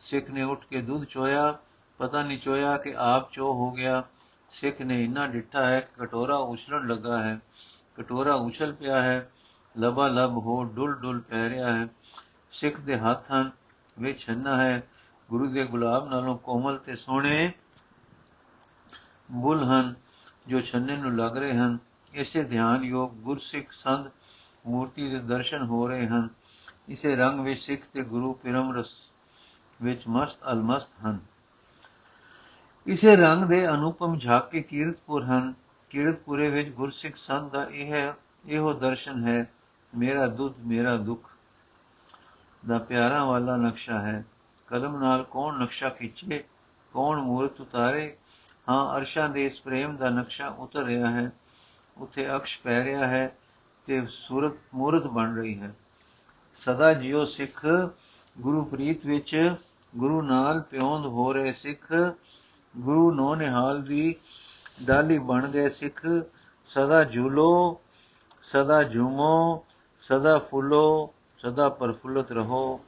ਸਿੱਖ 0.00 0.30
ਨੇ 0.30 0.42
ਉੱਠ 0.42 0.64
ਕੇ 0.64 0.82
ਦੁੱਧ 0.82 1.04
ਚੋਇਆ। 1.04 1.58
ਪਤਾ 1.98 2.22
ਨਹੀਂ 2.22 2.38
ਚੋਇਆ 2.38 2.76
ਕਿ 2.76 2.94
ਆਪ 2.96 3.32
ਚੋ 3.32 3.52
ਹੋ 3.52 3.72
ਗਿਆ। 3.72 4.04
ਸਿੱਖ 4.50 4.80
ਨੇ 4.80 5.04
ਇੰਨਾ 5.04 5.26
ਡਿੱਠਾ 5.26 5.66
ਹੈ 5.66 5.80
ਕਿ 5.80 6.06
ਕਟੋਰਾ 6.06 6.36
ਉਛਲਣ 6.36 6.88
ਲੱਗਾ 6.88 7.22
ਹੈ। 7.22 7.40
ਕਟੋਰਾ 7.96 8.34
ਉਛਲ 8.34 8.72
ਪਿਆ 8.72 9.02
ਹੈ। 9.02 9.32
ਲਬਾ 9.78 10.08
ਲਬ 10.08 10.36
ਹੋ 10.36 10.64
ਡੁੱਲ 10.64 10.92
ਡੁੱਲ 10.94 11.20
ਪੈ 11.20 11.48
ਰਿਹਾ 11.48 11.72
ਹੈ। 11.72 11.88
ਸਿੱਖ 12.52 12.80
ਦੇ 12.80 12.98
ਹੱਥਾਂ 12.98 13.50
ਵਿੱਚ 13.98 14.20
ਛੰਨਾ 14.20 14.56
ਹੈ। 14.56 14.88
ਗੁਰੂ 15.30 15.46
ਦੇ 15.46 15.64
ਗੁਲਾਬ 15.64 16.08
ਨਾਲੋਂ 16.08 16.38
ਕੋਮਲ 16.38 16.78
ਤੇ 16.78 16.96
ਸੋਹਣੇ 16.96 17.52
ਬੁੱਲ 19.30 19.64
ਹਨ, 19.64 19.94
ਜੋ 20.48 20.60
ਛੰਨੇ 20.60 20.96
ਨੂੰ 20.96 21.16
ਲੱਗ 21.16 21.38
ਰਹੇ 21.38 21.56
ਹਨ। 21.56 21.78
ਇਸੇ 22.14 22.44
ਧਿਆਨ 22.44 22.84
ਯੋਗ 22.84 23.10
ਗੁਰਸਿੱਖ 23.10 23.72
ਸੰਤ 23.72 24.12
ਮੂਰਤੀ 24.66 25.08
ਦੇ 25.08 25.18
ਦਰਸ਼ਨ 25.18 25.62
ਹੋ 25.62 25.88
ਰਹੇ 25.88 26.06
ਹਨ। 26.06 26.28
ਇਸੇ 26.88 27.16
ਰੰਗ 27.16 27.40
ਵਿੱਚ 27.40 27.60
ਸਿੱਖ 27.60 27.82
ਤੇ 27.92 28.02
ਗੁਰੂ 28.02 28.32
ਪਿਰਮ 28.32 28.76
ਰਸ 28.76 28.94
ਵਿੱਚ 29.82 30.02
ਮਸਤ 30.08 30.38
ਅਲਮਸਤ 30.52 30.90
ਹਨ। 31.06 31.18
ਇਸੇ 32.86 33.16
ਰੰਗ 33.16 33.44
ਦੇ 33.44 33.68
ਅਨੁਪਮ 33.68 34.18
ਝਾਕੇ 34.18 34.62
ਕੀਰਤਪੁਰ 34.62 35.24
ਹਨ। 35.24 35.54
ਕੀਰਤਪੁਰੇ 35.90 36.50
ਵਿੱਚ 36.50 36.68
ਗੁਰਸਿੱਖ 36.68 37.16
ਸੰਤ 37.16 37.52
ਦਾ 37.52 37.66
ਇਹ 37.72 37.92
ਹੈ, 37.92 38.14
ਇਹੋ 38.46 38.72
ਦਰਸ਼ਨ 38.72 39.24
ਹੈ, 39.24 39.50
ਮੇਰਾ 39.96 40.26
ਦੁੱਧ, 40.26 40.54
ਮੇਰਾ 40.66 40.96
ਦੁੱਖ 40.96 41.30
ਦਾ 42.66 42.78
ਪਿਆਰਾ 42.78 43.24
ਵਾਲਾ 43.24 43.56
ਨਕਸ਼ਾ 43.56 44.00
ਹੈ। 44.00 44.24
ਕਲਮ 44.66 45.00
ਨਾਲ 45.00 45.24
ਕੌਣ 45.30 45.58
ਨਕਸ਼ਾ 45.58 45.88
ਖਿੱਚੇ, 45.88 46.44
ਕੌਣ 46.92 47.20
ਮੂਰਤ 47.20 47.60
ਉਤਾਰੇ? 47.60 48.16
ਹਾਂ, 48.68 48.96
ਅਰਸ਼ਾਂ 48.96 49.28
ਦੇ 49.28 49.46
ਇਸ 49.46 49.60
ਪ੍ਰੇਮ 49.60 49.96
ਦਾ 49.96 50.10
ਨਕਸ਼ਾ 50.10 50.48
ਉਤਰ 50.48 50.84
ਰਿਹਾ 50.84 51.10
ਹੈ। 51.10 51.32
ਉੱਥੇ 51.96 52.36
ਅਕਸ਼ 52.36 52.60
ਪੈ 52.60 52.84
ਰਿਹਾ 52.84 53.06
ਹੈ 53.06 53.36
ਤੇ 53.86 54.06
ਸੂਰਤ, 54.06 54.52
ਮੂਰਤ 54.74 55.06
ਬਣ 55.06 55.36
ਰਹੀ 55.36 55.60
ਹੈ। 55.60 55.74
ਸਦਾ 56.54 56.92
ਜਿਉ 56.92 57.24
ਸਿੱਖ 57.26 57.66
ਗੁਰੂ 58.40 58.64
ਪ੍ਰੀਤ 58.64 59.06
ਵਿੱਚ 59.06 59.54
ਗੁਰੂ 59.96 60.22
ਨਾਲ 60.22 60.60
ਪਿਉਂਦ 60.60 61.06
ਹੋ 61.06 61.32
ਰਹੇ 61.32 61.52
ਸਿੱਖ 61.52 62.14
ਗੁਰੂ 62.78 63.12
ਨੋ 63.12 63.34
ਨਿਹਾਲ 63.34 63.82
ਦੀ 63.82 64.14
ਡਾਲੀ 64.86 65.18
ਬਣ 65.18 65.48
ਗਏ 65.48 65.68
ਸਿੱਖ। 65.68 66.06
ਸਦਾ 66.66 67.04
ਝੂਲੋ 67.04 67.80
ਸਦਾ 68.42 68.82
ਝੂਮੋ 68.82 69.64
ਸਦਾ 70.00 70.38
ਫੁੱਲੋ, 70.38 71.14
ਸਦਾ 71.38 71.68
ਪਰਫੁੱਲਤ 71.68 72.32
ਰਹੋ, 72.32 72.80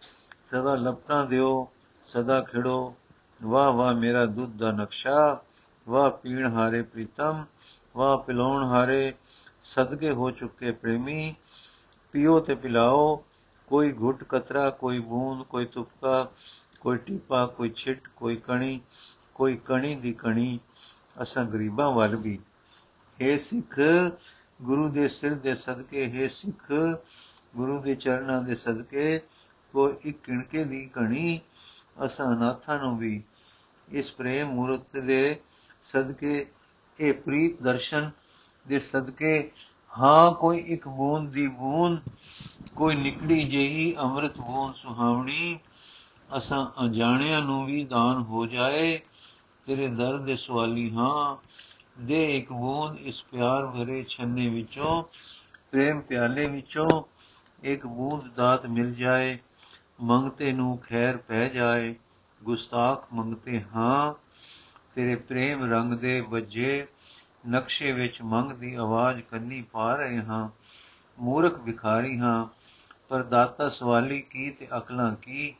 ਸਦਾ 0.51 0.75
ਲਪਟਾਂ 0.75 1.27
ਦਿਓ, 1.27 1.69
ਸਦਾ 2.05 2.41
ਖਿੜੋ। 2.41 2.95
ਵਾਹ 3.43 3.73
ਵਾਹ 3.73 3.95
ਮੇਰਾ 3.95 4.27
ਦੁੱਧ 4.27 4.59
ਦਾ 4.59 4.73
ਨਕਸ਼ਾ, 4.73 5.43
ਵਾਹ 5.89 6.11
ਪੀਣ 6.11 6.55
ਹਾਰੇ 6.55 6.83
ਪ੍ਰੀਤਮ, 6.83 7.45
ਵਾਹ 7.97 8.19
ਪਿਲਾਉਣ 8.19 8.65
ਹਾਰੇ 8.65 9.15
ਸਦਕੇ 9.63 10.11
ਹੋ 10.11 10.31
ਚੁੱਕੇ 10.31 10.73
ਪ੍ਰੇਮੀ। 10.73 11.35
ਪੀਓ 12.13 12.41
ਤੇ 12.41 12.55
ਪਿਲਾਓ, 12.55 13.25
ਕੋਈ 13.67 13.93
ਘੁੱਟ 13.93 14.25
ਕਤਰਾ, 14.25 14.71
ਕੋਈ 14.71 14.99
ਬੂੰਦ, 14.99 15.43
ਕੋਈ 15.43 15.67
ਤੁਪਕਾ, 15.67 16.29
ਕੋਈ 16.81 16.97
ਟੀਪਾ, 16.97 17.47
ਕੋਈ 17.47 17.71
ਛਿਟ, 17.71 18.09
ਕੋਈ 18.09 18.37
ਕਣੀ। 18.37 18.81
ਕੋਈ 19.35 19.57
ਕਣੀ 19.57 19.95
ਦੀ 19.95 20.13
ਕਣੀ, 20.13 20.61
ਅਸਾਂ 21.23 21.45
ਗਰੀਬਾਂ 21.45 21.91
ਵੱਲ 21.91 22.17
ਵੀ। 22.17 22.39
हे 23.23 23.39
ਸਿੱਖ, 23.41 23.81
ਗੁਰੂ 24.63 24.89
ਦੇ 24.89 25.09
ਸਿਰ 25.09 25.35
ਦੇ 25.35 25.55
ਸਦਕੇ, 25.55 26.13
ਹੈ 26.13 26.29
ਸਿੱਖ, 26.29 26.73
ਗੁਰੂ 27.57 27.81
ਦੇ 27.81 27.95
ਚਰਨਾਂ 27.95 28.43
ਦੇ 28.43 28.55
ਸਦਕੇ, 28.57 29.21
ਕੋਈ 29.73 29.95
ਇੱਕ 30.03 30.23
ਕਿਣਕੇ 30.23 30.65
ਦੀ 30.65 30.87
ਕਣੀ, 30.87 31.41
ਅਸਾਂ 32.07 32.37
ਅਨਾਥਾਂ 32.37 32.79
ਨੂੰ 32.79 32.99
ਵੀ। 32.99 33.23
ਇਸ 33.89 34.13
ਪ੍ਰੇਮ 34.13 34.49
ਮੂਰਤ 34.49 34.97
ਦੇ 34.97 35.41
ਸਦਕੇ, 35.85 36.47
ਇਹ 37.01 37.15
ਪ੍ਰੀਤ 37.15 37.63
ਦਰਸ਼ਨ 37.63 38.11
ਦੇ 38.69 38.79
ਸਦਕੇ, 38.79 39.51
ਹਾਂ, 39.99 40.33
ਕੋਈ 40.33 40.59
ਇੱਕ 40.59 40.89
ਬੂੰਦ 40.89 41.31
ਦੀ 41.31 41.49
ਬੂੰਦ, 41.49 41.99
ਕੋਈ 42.77 42.95
ਨਿਕੜੀ 42.95 43.45
ਜਿਹੀ 43.45 43.97
ਅੰਮ੍ਰਿਤ 43.99 44.37
ਬੂੰਦ 44.37 44.75
ਸੁਹਾਵਣੀ, 44.75 45.59
ਅਸਾਂ 46.37 46.85
ਅਜਾਣਿਆਂ 46.85 47.41
ਨੂੰ 47.41 47.67
ਵੀ 47.67 47.85
ਦਾਨ 47.85 48.23
ਹੋ 48.23 48.47
ਜਾਏ। 48.47 49.01
ਤੇਰੇ 49.67 49.89
ਦਰ 49.89 50.19
ਦੇ 50.19 50.37
ਸਵਾਲੀ 50.37 50.95
ਹਾਂ। 50.95 51.37
ਦੇ 52.01 52.37
ਇੱਕ 52.37 52.53
ਬੂੰਦ 52.53 52.99
ਇਸ 52.99 53.25
ਪਿਆਰ 53.25 53.67
ਭਰੇ 53.67 54.05
ਛੰਨੇ 54.09 54.49
ਵਿੱਚੋਂ, 54.49 55.05
ਪ੍ਰੇਮ 55.71 56.01
ਪਿਆਲੇ 56.01 56.47
ਵਿੱਚੋਂ 56.47 57.03
ਇੱਕ 57.63 57.87
ਬੂੰਦ 57.87 58.35
ਦਾਤ 58.35 58.67
ਮਿਲ 58.67 58.95
ਜਾਏ। 58.95 59.39
ਮੰਗਤੇ 60.01 60.53
ਨੂੰ 60.53 60.79
ਖੈਰ 60.79 61.17
ਪੈ 61.17 61.49
ਜਾਏ, 61.49 61.95
ਗੁਸਤਾਖ 62.45 63.09
ਮੰਗਤੇ 63.13 63.63
ਹਾਂ। 63.77 64.15
ਤੇਰੇ 64.95 65.15
ਪ੍ਰੇਮ 65.15 65.73
ਰੰਗ 65.73 65.95
ਦੇ 65.95 66.21
ਵੱਜੇ, 66.21 66.87
ਨਕਸ਼ੇ 67.49 67.93
ਵਿੱਚ 67.93 68.23
ਮੰਗ 68.23 68.53
ਦੀ 68.53 68.75
ਆਵਾਜ਼ 68.75 69.21
ਕੰਨੀ 69.21 69.63
ਪਾ 69.63 69.95
ਰਹੇ 69.97 70.19
ਹਾਂ। 70.19 70.49
ਮੂਰਖ 71.19 71.59
ਵਿਖਾਰੀ 71.59 72.19
ਹਾਂ 72.19 72.47
ਪਰ 73.09 73.23
ਦਾਤਾ 73.23 73.69
ਸਵਾਲੀ 73.69 74.21
ਕੀ 74.21 74.51
ਤੇ 74.51 74.69
ਅਕਲਾਂ 74.77 75.17
ਕੀ। 75.17 75.55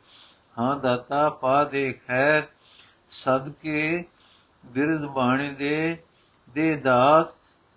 ਹਾਂ 0.59 0.77
ਦਾਤਾ, 0.77 1.31
ਪਾ 1.31 1.65
ਦੇ 1.65 1.93
ਖੈਰ 1.93 2.43
ਸਦਕੇ 3.15 4.05
ਬਿਰਦ 4.67 5.07
ਬਾਣੇ 5.07 5.51
ਦੇ 5.51 6.03
ਦੇ 6.51 6.77
ਦਾਤ, 6.77 7.27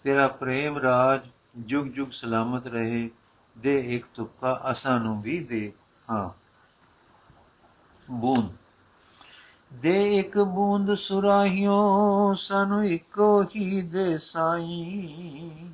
ਤੇਰਾ 0.04 0.28
ਪ੍ਰੇਮ 0.28 0.78
ਰਾਜ 0.78 1.22
ਜੁਗ 1.58 1.88
ਜੁਗ 1.88 2.10
ਸਲਾਮਤ 2.12 2.68
ਰਹੇ, 2.68 3.10
ਦੇ 3.58 3.96
ਇੱਕ 3.96 4.06
ਤੁਕਾ 4.16 4.62
ਅਸਾਂ 4.72 5.00
ਨੂੰ 5.00 5.22
ਵੀ 5.22 5.40
ਦੇ, 5.40 5.74
ਹਾਂ। 6.10 6.30
ਬੂੰਦ। 8.12 8.50
ਦੇ 9.74 10.18
ਇੱਕ 10.18 10.38
ਬੂੰਦ 10.38 10.96
ਸੁਰਾਹੀਓ, 10.96 11.76
ਸਾਨੂੰ 12.38 12.86
ਇੱਕੋ 12.86 13.44
ਹੀ 13.44 13.82
ਦੇ 13.82 14.18
ਸਾਈ। 14.18 15.70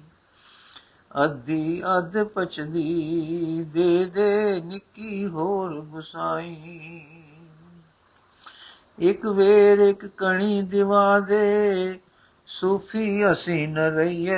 ਅੱਧੀ 1.24 1.84
ਅੱਧ 1.98 2.24
ਪਚਦੀ 2.24 3.64
ਦੇ 3.64 4.06
ਦੇ 4.06 4.62
ਨਿੱਕੀ 4.62 5.28
ਹੋਰ 5.28 5.82
ਗੁਸਾਈ। 5.82 7.13
ਇੱਕ 9.04 9.26
ਵੇਰ 9.26 9.80
ਇੱਕ 9.80 10.06
ਕਣੀ 10.06 10.62
ਦਿਵਾ 10.62 11.20
ਦੇ, 11.20 12.00
ਸੂਫੀ 12.46 13.32
ਅਸੀਂ 13.32 13.68
ਨ 13.68 13.78
ਰਹੀਏ 13.78 14.38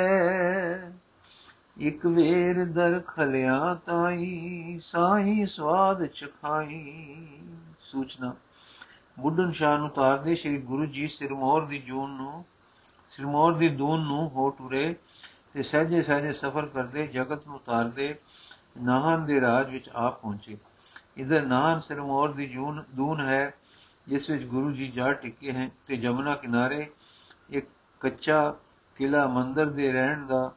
ਇੱਕ 1.78 2.06
ਵੇਰ 2.06 2.66
ਦਰ 2.66 3.02
ਖਲਿਆ 3.08 3.74
ਤਾਈ, 3.86 4.80
ਸਾਈ 4.84 5.46
ਸਵਾਦ 5.46 6.06
ਚਖਾਈ। 6.06 7.06
ਸੂਚਨਾ। 7.80 8.36
ਬੁੱਢਨ 9.20 9.52
ਸ਼ਾਹ 9.52 9.78
ਨੂੰ 9.78 9.90
ਤਾਰਦੇ 9.90 10.36
ਸ੍ਰੀ 10.36 10.58
ਗੁਰੂ 10.58 10.86
ਜੀ 10.86 11.08
ਸਿਰਮੌਰ 11.08 11.66
ਦੀ 11.66 11.80
ਜੂਨ 11.80 12.10
ਨੂੰ, 12.10 12.46
ਸਿਰਮੌਰ 13.10 13.54
ਦੀ 13.54 13.70
ਦੂਨ 13.70 14.00
ਨੂੰ 14.00 14.30
ਹੋ 14.30 14.50
ਟੁਰੇ 14.50 14.96
ਤੇ 15.54 15.64
ਸਹਜੇ 15.64 16.02
ਸਹਜੇ 16.02 16.34
ਸਫ਼ਰ 16.34 16.66
ਕਰਦੇ, 16.66 17.08
ਜਗਤ 17.08 17.48
ਨੂੰ 17.48 17.60
ਤਾਰਦੇ, 17.66 18.16
ਨਾਹਨ 18.84 19.26
ਦੇ 19.26 19.42
ਰਾਜ 19.42 19.72
ਵਿੱਚ 19.72 19.90
ਆ 19.96 20.10
ਪਹੁੰਚੇ। 20.10 20.58
ਇਧਰ 21.18 21.46
ਨਾਹਨ 21.46 21.80
ਸਿਰਮੌਰ 21.80 22.32
ਦੀ 22.32 22.48
ਜੂਨ, 22.48 22.84
ਦੂਨ 22.96 23.22
ਹੈ 23.22 23.54
ਜਿਸ 24.08 24.30
ਵਿੱਚ 24.30 24.44
ਗੁਰੂ 24.44 24.72
ਜੀ 24.72 24.88
ਜਾ 24.88 25.14
ਟਿਕੇ 25.14 25.52
ਹਨ 25.54 25.70
ਤੇ 25.88 25.98
ਜਮਨਾ 25.98 26.36
ਕਿਨਾਰੇ 26.36 26.92
ਇੱਕ 27.50 27.68
ਕੱਚਾ 28.00 28.56
ਕਿਲਾ 28.96 29.28
ਮੰਦਰ 29.28 29.66
ਦੇ 29.66 29.92
ਰਹਿਣ 29.92 30.26
ਦਾ 30.26 30.56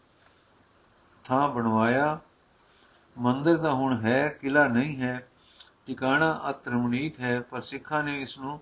ਥਾਂ 1.25 1.49
ਬਣਵਾਇਆ। 1.49 2.19
ਮੰਦਰ 3.19 3.57
ਦਾ 3.57 3.73
ਹੁਣ 3.73 4.05
ਹੈ 4.05 4.29
ਕਿਲਾ 4.29 4.69
ਨਹੀਂ 4.69 5.01
ਹੈ, 5.01 5.29
ਟਿਕਾਣਾ 5.87 6.41
ਅਤਰਮਣੀਕ 6.51 7.21
ਹੈ, 7.21 7.41
ਪਰ 7.41 7.61
ਸਿੱਖਾਂ 7.61 8.05
ਨੇ 8.05 8.23
ਇਸ 8.23 8.39
ਨੂੰ 8.39 8.61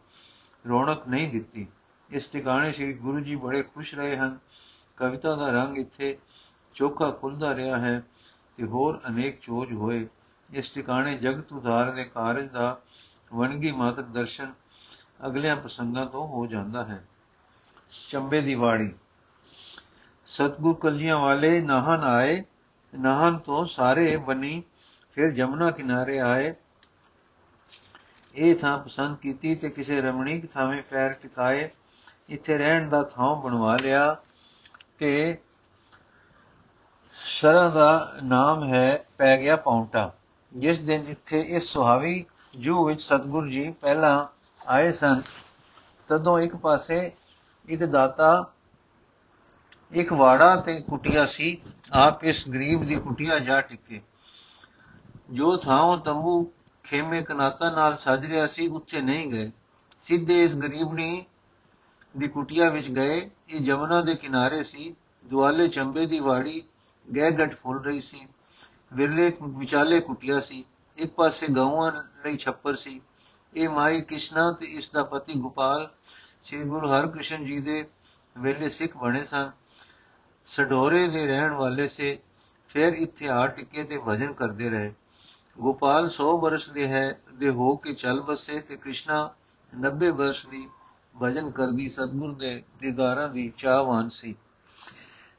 ਰੌਣਕ 0.68 1.09
ਨਹੀਂ 1.09 1.31
ਦਿੱਤੀ। 1.31 1.66
ਇਸ 2.11 2.29
ਟਿਕਾਣੇ 2.29 2.72
ਸ੍ਰੀ 2.72 2.92
ਗੁਰੂ 2.92 3.20
ਜੀ 3.20 3.37
ਬੜੇ 3.37 3.62
ਖੁਸ਼ 3.62 3.94
ਰਹੇ 3.94 4.16
ਹਨ। 4.16 4.38
ਕਵਿਤਾ 4.96 5.37
ਦਾ 5.37 5.51
ਰੰਗ 5.51 5.79
ਇੱਥੇ 5.79 6.18
ਚੋਖਾ 6.75 7.11
ਖੁੱਲਦਾ 7.11 7.55
ਰਿਹਾ 7.55 7.79
ਹੈ 7.79 8.03
ਤੇ 8.57 8.64
ਹੋਰ 8.64 9.01
ਅਨੇਕ 9.09 9.40
ਚੋਜ 9.40 9.72
ਹੋਏ। 9.72 10.09
ਇਸ 10.51 10.72
ਟਿਕਾਣੇ 10.72 11.18
ਜਗਤ 11.18 11.53
ਉਧਾਰ 11.53 11.90
ਦੇ 11.90 12.05
ਕਾਰਜ 12.05 12.49
ਦਾ 12.49 12.81
ਵਣਗੀ 13.35 13.72
ਮਾਤਰ 13.72 14.03
ਦਰਸ਼ਨ 14.03 14.53
ਅਗਲਿਆਂ 15.27 15.57
ਪ੍ਰਸੰਗਾਂ 15.57 16.07
ਤੋਂ 16.07 16.29
ਹੋ 16.29 16.47
ਜਾਂਦਾ 16.47 16.85
ਹੈ। 16.85 17.05
ਚੰਬੇ 18.11 18.41
ਦੀ 18.41 18.55
ਵਾੜੀ 18.55 18.95
ਸਤਗੁਰ 20.27 20.75
ਕਲਜੀਆਂ 20.75 21.17
ਵਾਲੇ 21.17 21.61
ਨਾਹਨ 21.61 22.05
ਆਏ, 22.05 22.45
ਨਾਹਨ 22.95 23.39
ਤੋਂ 23.39 23.67
ਸਾਰੇ 23.67 24.17
ਬਣੀ 24.17 24.63
ਫਿਰ 25.13 25.31
ਜਮਨਾ 25.31 25.71
ਕਿਨਾਰੇ 25.71 26.19
ਆਏ। 26.21 26.55
ਇਹ 28.35 28.55
ਥਾਂ 28.55 28.79
ਪਸੰਦ 28.79 29.17
ਕੀਤੀ 29.17 29.55
ਤੇ 29.55 29.71
ਕਿਸੇ 29.71 30.01
ਰਮਣੀਕ 30.01 30.53
ਥਾਵੇਂ 30.53 30.83
ਪੈਰ 30.83 31.13
ਟਿਕਾਏ। 31.13 31.71
ਇੱਥੇ 32.29 32.59
ਰਹਿਣ 32.59 32.89
ਦਾ 32.89 33.03
ਥਾਂ 33.03 33.37
ਬਣਵਾ 33.37 33.77
ਲਿਆ 33.77 34.17
ਤੇ 34.99 35.39
ਸ਼ਰਨ 37.25 37.71
ਦਾ 37.75 38.17
ਨਾਮ 38.25 38.65
ਹੈ, 38.65 39.05
ਪੈ 39.19 39.37
ਗਿਆ 39.37 39.57
ਪੌਂਟਾ। 39.57 40.13
ਜਿਸ 40.53 40.81
ਦਿਨ 40.81 41.05
ਇੱਥੇ 41.09 41.41
ਇਸ 41.41 41.63
ਸੁਹਾਵੀ 41.63 42.25
ਜੂ 42.59 42.85
ਵਿੱਚ 42.85 43.03
ਸਤਗੁਰ 43.03 43.49
ਜੀ 43.49 43.71
ਪਹਿਲਾਂ 43.71 44.36
ਆਏ 44.69 44.93
ਸਨ, 44.93 45.23
ਤਦੋਂ 46.09 46.39
ਇੱਕ 46.39 46.57
ਪਾਸੇ 46.57 47.13
ਇੱਕ 47.69 47.85
ਦਾਤਾ 47.85 48.53
ਇੱਕ 49.93 50.13
ਵਾੜਾ 50.13 50.57
ਤੇ 50.57 50.81
ਕੁਟਿਆ 50.81 51.27
ਸੀ, 51.27 51.63
ਆਪ 51.93 52.25
ਇਸ 52.25 52.49
ਗਰੀਬ 52.49 52.85
ਦੀ 52.85 52.95
ਕੁਟਿਆ 52.95 53.39
ਜਾ 53.39 53.61
ਟਿਕੇ। 53.61 54.03
ਜੋ 55.31 55.57
ਥਾਂ 55.57 55.99
ਤੰਬੂ 55.99 56.53
ਖੇਮੇ 56.85 57.23
ਕਨਾਤਾ 57.23 57.71
ਨਾਲ 57.71 57.97
ਸਜ 57.97 58.27
ਰਿਹਾ 58.27 58.47
ਸੀ 58.47 58.69
ਉੱਥੇ 58.69 59.01
ਨਹੀਂ 59.01 59.29
ਗਏ। 59.29 59.53
ਸਿੱਧੇ 60.01 60.45
ਇਸ 60.45 60.55
ਗਰੀਬਣੀ 60.55 61.25
ਦੀ 62.17 62.29
ਕੁਟਿਆ 62.29 62.71
ਵਿੱਚ 62.71 62.91
ਗਏ। 62.91 63.31
ਇਹ 63.49 63.61
ਜਮਨਾ 63.61 64.03
ਦੇ 64.03 64.15
ਕਿਨਾਰੇ 64.15 64.65
ਸੀ 64.65 64.97
ਦੁਆਲੇ 65.25 65.69
ਚੰਬੇ 65.69 66.07
ਦੀ 66.07 66.21
ਵਾੜੀ 66.21 66.63
ਗਹਿ 67.17 67.31
ਗੱਟ 67.31 67.57
ਫੁੱਲ 67.57 67.79
ਰਹੀ 67.79 68.01
ਸੀ। 68.01 68.29
ਵਿਰਲੇ 68.93 69.33
ਵਿਚਾਲੇ 69.43 70.01
ਕੁਟਿਆ 70.01 70.41
ਸੀ। 70.41 70.65
ਇੱਕ 70.97 71.15
ਪਾਸੇ 71.15 71.47
ਗਊਆਂ 71.47 71.93
ਲਈ 72.25 72.37
ਛੱਪਰ 72.37 72.75
ਸੀ। 72.75 73.01
ਇਹ 73.57 73.69
ਮਾਈ 73.69 74.01
ਕ੍ਰਿਸ਼ਨਾ 74.01 74.51
ਤੇ 74.53 74.66
ਇਸ 74.66 74.90
ਦਾ 74.90 75.03
ਪਤੀ 75.03 75.35
ਗੋਪਾਲ, 75.35 75.88
ਸ੍ਰੀ 76.45 76.64
ਗੁਰੂ 76.64 76.88
ਹਰਕ੍ਰਿਸ਼ਨ 76.88 77.45
ਜੀ 77.45 77.59
ਦੇ 77.61 77.85
ਵੇਲੇ 78.37 78.69
ਸਿੱਖ 78.69 78.97
ਬਣੇ 78.97 79.25
ਸਨ। 79.25 79.51
ਸਡੋਰੇ 80.47 81.09
ਦੇ 81.09 81.27
ਰਹਿਣ 81.27 81.53
ਵਾਲੇ 81.53 81.88
ਸੇ 81.88 82.19
ਫਿਰ 82.69 82.92
ਇੱਥੇ 82.92 83.29
ਆ 83.29 83.47
ਟਿਕੇ 83.47 83.85
ਤੇ 83.85 83.99
ਭਜਨ 83.99 84.33
ਕਰਦੇ 84.33 84.71
ਰਹੇ। 84.71 84.92
ਗੋਪਾਲ 85.59 86.11
100 86.11 86.38
ਬਰਸ 86.38 86.69
ਦੇ 86.71 86.88
ਹੈ, 86.88 87.21
ਦੇ 87.35 87.49
ਹੋ 87.49 87.77
ਕੇ 87.77 87.95
ਚੱਲ 87.95 88.21
ਬਸੇ 88.21 88.61
ਤੇ 88.61 88.77
ਕ੍ਰਿਸ਼ਨਾ 88.77 89.35
90 89.73 90.11
ਬਰਸ 90.11 90.47
ਦੀ 90.47 90.69
ਭਜਨ 91.23 91.51
ਕਰਦੀ 91.51 91.88
ਸਤਗੁਰ 91.88 92.35
ਦੇ 92.35 92.62
ਦੀਦਾਰਾਂ 92.81 93.29
ਦੀ 93.29 93.53
ਚਾਹਵਾਨ 93.59 94.09
ਸੀ। 94.09 94.37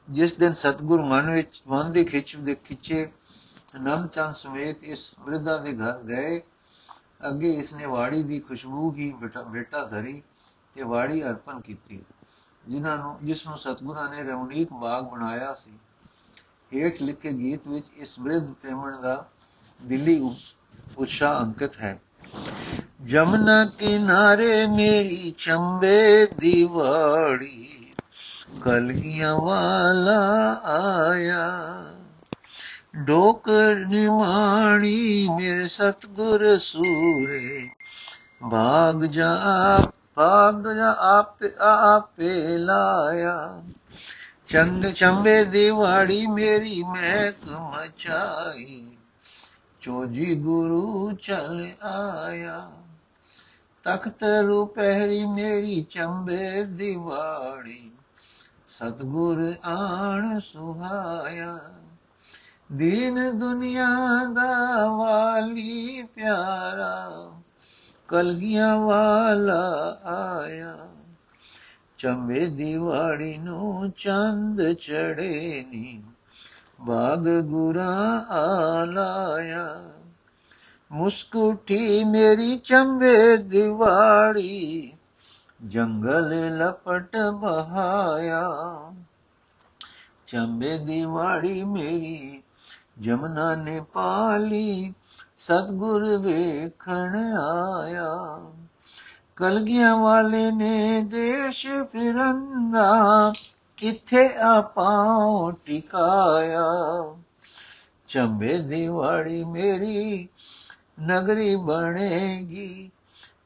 ਜਿਸ 0.08 0.34
ਦਿਨ 0.34 0.52
ਸਤਗੁਰ 0.52 1.02
ਮਨ 1.02 1.30
ਵਿੱਚ, 1.30 1.62
ਮਨ 1.68 1.92
ਦੀ 1.92 2.04
ਖਿੱਚ 2.04 2.36
ਦੇ 2.36 2.54
ਖਿੱਚੇ 2.54 3.10
ਅਨੰਦ 3.76 4.08
ਚੰਦ 4.08 4.34
ਸਮੇਤ 4.34 4.84
ਇਸ 4.84 5.14
ਬ੍ਰਿਧਾ 5.20 5.58
ਦੇ 5.58 5.72
ਘਰ 5.72 6.02
ਗਏ। 6.02 6.40
ਅੱਗੇ 7.20 7.50
ਇਸਨੇ 7.52 7.86
ਵਾੜੀ 7.86 8.22
ਦੀ 8.22 8.38
ਖੁਸ਼ਬੂ 8.40 8.92
ਹੀ 8.92 9.12
ਬੇਟਾ 9.48 9.84
ਧਰੀ 9.84 10.22
ਤੇ 10.76 10.82
ਵਾੜੀ 10.82 11.22
ਅਰਪਣ 11.24 11.60
ਕੀਤੀ, 11.60 12.00
ਜਿਨ੍ਹਾਂ 12.68 12.96
ਨੂੰ, 12.98 13.16
ਜਿਸ 13.22 13.46
ਨੂੰ 13.46 13.58
ਸਤਗੁਰਾਂ 13.58 14.08
ਨੇ 14.10 14.22
ਰਮਣੀਕ 14.22 14.72
ਬਾਗ 14.72 15.04
ਬਣਾਇਆ 15.04 15.54
ਸੀ। 15.54 15.72
ਹੇਠ 16.72 17.02
ਲਿਖੇ 17.02 17.32
ਗੀਤ 17.32 17.68
ਵਿੱਚ 17.68 17.86
ਇਸ 17.96 18.18
ਬ੍ਰਿਧ 18.20 18.52
ਪ੍ਰੇਮਣ 18.52 19.00
ਦਾ 19.00 19.26
ਦਿੱਲੀ 19.86 20.20
ਉਤਸ਼ਾਹ 20.98 21.40
ਅੰਕਿਤ 21.42 21.78
ਹੈ। 21.78 22.00
ਜਮਨਾ 23.04 23.64
ਕਿਨਾਰੇ 23.78 24.66
ਮੇਰੀ 24.66 25.34
ਚੰਬੇ 25.38 26.26
ਦੀਵਾੜੀ 26.26 27.92
ਕਲਗੀਆਂ 28.64 29.34
ਵਾਲਾ 29.34 30.20
ਆਇਆ। 30.64 31.48
ਡੋਕਰ 32.96 33.74
ਨਿਮਾਣੀ 33.74 35.28
ਮੇਰੇ 35.36 35.68
ਸਤਗੁਰ 35.68 36.58
ਸੂਰੇ। 36.58 37.68
ਭਾਗ 38.50 39.04
ਜਾ 39.04 39.38
ਭਾਗ 40.14 40.68
ਜਾ 40.72 40.96
ਆਪੇ 40.98 41.50
ਆਪੇ 41.58 42.58
ਲਾਇਆ। 42.58 43.62
ਚੰਗ 44.48 44.84
ਚੰਬੇ 44.84 45.44
ਦੀਵਾੜੀ 45.44 46.26
ਮੇਰੀ 46.26 46.82
ਮਹਿਕ 46.82 47.48
ਮਚਾਈ 47.48 48.96
ਚੋਜੀ 49.80 50.34
ਗੁਰੂ 50.34 51.12
ਚਲ 51.12 51.66
ਆਇਆ। 51.82 52.70
ਤਖਤ 53.82 54.24
ਰੂ 54.46 54.66
ਪਹਿਰੀ 54.66 55.24
ਮੇਰੀ 55.26 55.82
ਚੰਬੇ 55.90 56.64
ਦੀਵਾੜੀ 56.64 57.90
ਸਤਗੁਰ 58.68 59.54
ਆਣ 59.64 60.40
ਸੁਹਾਇਆ। 60.40 61.58
ਦੀਨ 62.72 63.38
ਦੁਨੀਆ 63.38 63.86
ਦਾ 64.32 64.86
ਵਾਲੀ 64.88 66.02
ਪਿਆਰਾ, 66.02 67.32
ਕਲਗੀਆਂ 68.08 68.76
ਵਾਲਾ 68.76 69.98
ਆਇਆ। 70.04 70.78
ਚੰਬੇ 71.98 72.46
ਦੀਵਾੜੀ 72.46 73.38
ਨੂੰ 73.38 73.90
ਚੰਦ 73.90 74.72
ਚੜੇ 74.72 75.64
ਨੀ, 75.70 76.02
ਬਾਗ 76.80 77.28
ਗੁਰਾ 77.40 78.26
ਆਲਾਇਆ 78.30 79.90
ਮੁਸਕੁਟੀ 80.92 82.04
ਮੇਰੀ 82.04 82.58
ਚੰਬੇ 82.58 83.36
ਦੀਵਾੜੀ 83.36 84.92
ਜੰਗਲ 85.68 86.56
ਲਪਟ 86.56 87.16
ਬਹਾਇਆ। 87.16 88.50
ਚੰਬੇ 90.26 90.78
ਦੀਵਾੜੀ 90.78 91.64
ਮੇਰੀ 91.64 92.42
ਜਮਨਾ 93.00 93.54
ਨੇ 93.54 93.80
ਪਾਲੀ, 93.80 94.94
ਸਤਗੁਰ 95.38 96.16
ਵੇਖਣ 96.16 97.16
ਆਇਆ। 97.42 98.40
ਕਲਗੀਆਂ 99.36 99.96
ਵਾਲੇ 99.96 100.50
ਨੇ 100.50 101.02
ਦੇਸ਼ 101.02 101.66
ਫਿਰੰਦਾ, 101.66 103.32
ਕਿੱਥੇ 103.76 104.36
ਆਪਾਉ 104.36 105.50
ਟਿਕਾਇਆ? 105.50 106.64
ਚੰਬੇ 108.08 108.58
ਦੀਵਾੜੀ 108.58 109.44
ਮੇਰੀ 109.44 110.28
ਨਗਰੀ 111.06 111.56
ਬਣੇਗੀ, 111.56 112.90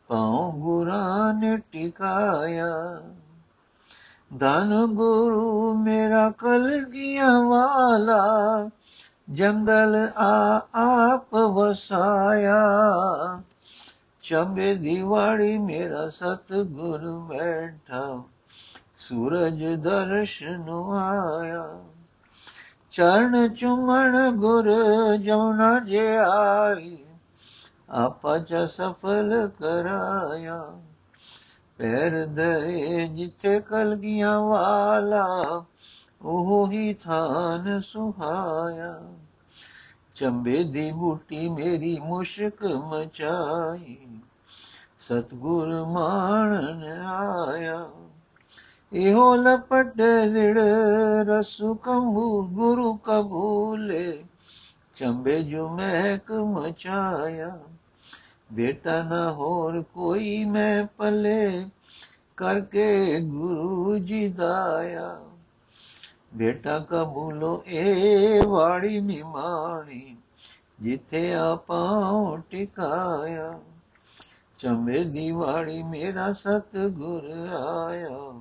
ਪਾਉ 0.09 0.53
ਗੁਰਾਂ 0.53 1.35
ਨੇ 1.35 1.57
ਟਿਕਾਇਆ। 1.57 3.03
ਧਨ 4.39 4.87
ਗੁਰੂ 4.87 5.75
ਮੇਰਾ 5.75 6.31
ਕਲਗੀਆਂ 6.31 7.41
ਵਾਲਾ 7.41 8.23
ਜੰਗਲ 9.31 10.09
ਆ, 10.17 10.61
ਆਪ 10.75 11.35
ਵਸਾਇਆ। 11.35 12.63
ਚੰਬੇ 14.23 14.75
ਦੀਵਾੜੀ 14.75 15.59
ਮੇਰਾ 15.59 16.09
ਸਤਗੁਰ 16.09 17.11
ਬੈਠਾ। 17.11 18.23
ਸੂਰਜ 18.99 19.65
ਦਰਸ਼ਨ 19.65 20.69
ਆਇਆ। 20.95 21.81
ਚਰਨ 22.91 23.55
ਚੁਮਣ 23.55 24.31
ਗੁਰ 24.31 24.71
ਜਉਨਾ 25.17 25.79
ਜੇ 25.81 26.17
ਆਈ, 26.17 26.99
ਆਪਾ 27.91 28.39
ਚ 28.39 28.55
ਸਫਲ 28.55 29.49
ਕਰਾਇਆ। 29.49 30.73
ਪੈਰ 31.79 32.27
ਧਰੇ 32.27 33.09
ਜਿੱਥੇ 33.09 33.61
ਕਲਗੀਆਂ 33.61 34.41
ਵਾਲਾ 34.41 35.65
ਉਹ 36.23 36.71
ਹੀ 36.73 36.93
ਥਾਨ 36.95 37.81
ਸੁਹਾਇਆ 37.81 39.01
ਚੰਬੇ 40.15 40.63
ਦੀ 40.65 40.91
ਬੂਟੀ 40.93 41.49
ਮੇਰੀ 41.49 41.99
ਮੁਸ਼ਕ 42.01 42.65
ਮਚਾਈ 42.85 43.97
ਸਤਗੁਰ 44.99 45.69
ਮਾਣਨ 45.85 46.83
ਆਇਆ 47.07 47.89
ਇਹੋ 48.93 49.35
ਲਪਟ 49.37 50.01
ਲਿੜ 50.27 50.59
ਰਸੂ 51.29 51.75
ਕੰਬੂ 51.75 52.43
ਗੁਰੂ 52.49 52.95
ਕਬੂਲੇ 52.97 54.25
ਚੰਬੇ 54.95 55.43
ਜੋ 55.43 55.69
ਮਹਿਕ 55.69 56.33
ਮਚਾਇਆ 56.33 57.59
ਬੇਟਾ 58.53 59.03
ਨਾ 59.03 59.31
ਹੋਰ 59.33 59.83
ਕੋਈ 59.95 60.45
ਮੈਂ 60.45 60.87
ਪਲੇ 60.99 61.71
ਕਰਕੇ 62.37 63.21
ਗੁਰੂ 63.21 63.99
ਜੀ 63.99 64.29
ਦਾਇਆ 64.29 65.32
ਬੇਟਾ 66.35 66.79
ਕਬੂਲੋ 66.79 67.63
ਏ 67.67 68.41
ਵਾੜੀ 68.47 69.01
ਨਿਮਾਣੀ 69.01 70.17
ਜਿੱਥੇ 70.81 71.35
ਆਪਾਉ 71.35 72.37
ਟਿਕਾਇਆ। 72.37 73.61
ਚੰਬੇ 74.59 75.05
ਦੀ 75.05 75.31
ਵਾੜੀ 75.31 75.83
ਮੇਰਾ 75.83 76.33
ਸਤਗੁਰ 76.33 77.31
ਆਇਆ, 77.57 78.41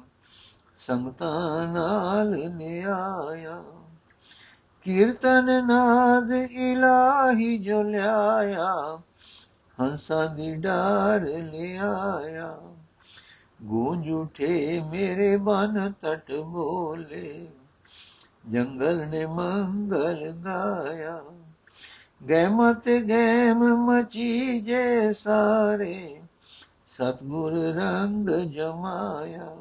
ਸੰਗਤਾਂ 0.78 1.68
ਨਾਲ 1.68 2.50
ਨਿਆਇਆ। 2.50 3.64
ਕੀਰਤਨ 4.82 5.68
ਨਾਦ 5.68 6.32
ਇਲਾਹੀ 6.32 7.58
ਜੋ 7.58 7.84
ਲਿਆਇਆ, 7.84 9.00
ਹੰਸਾਂ 9.82 10.36
ਦੀ 10.36 10.56
ਡਾਰ 10.56 11.22
ਲਿਆਇਆ। 11.22 12.58
ਗੂੰਜ 13.64 14.10
ਉਠੇ 14.10 14.82
ਮੇਰੇ 14.92 15.38
ਬਨ 15.38 15.94
ਤਟ 16.02 16.32
ਬੋਲੇ। 16.32 17.48
ਜੰਗਲ 18.44 19.06
ਨੇ 19.08 19.26
ਮੰਗਲ 19.26 20.32
ਗਾਇਆ 20.46 21.22
ਗੈਮਤ 22.30 22.90
ਗੈਮ 23.10 23.64
ਮਚੀ 23.76 24.60
ਜੇ 24.60 25.14
ਸਾਰੇ 25.14 26.22
ਸਤਗੁਰ 26.90 27.54
ਰੰਗ 27.54 28.30
ਜਮਾਇਆ, 28.30 29.56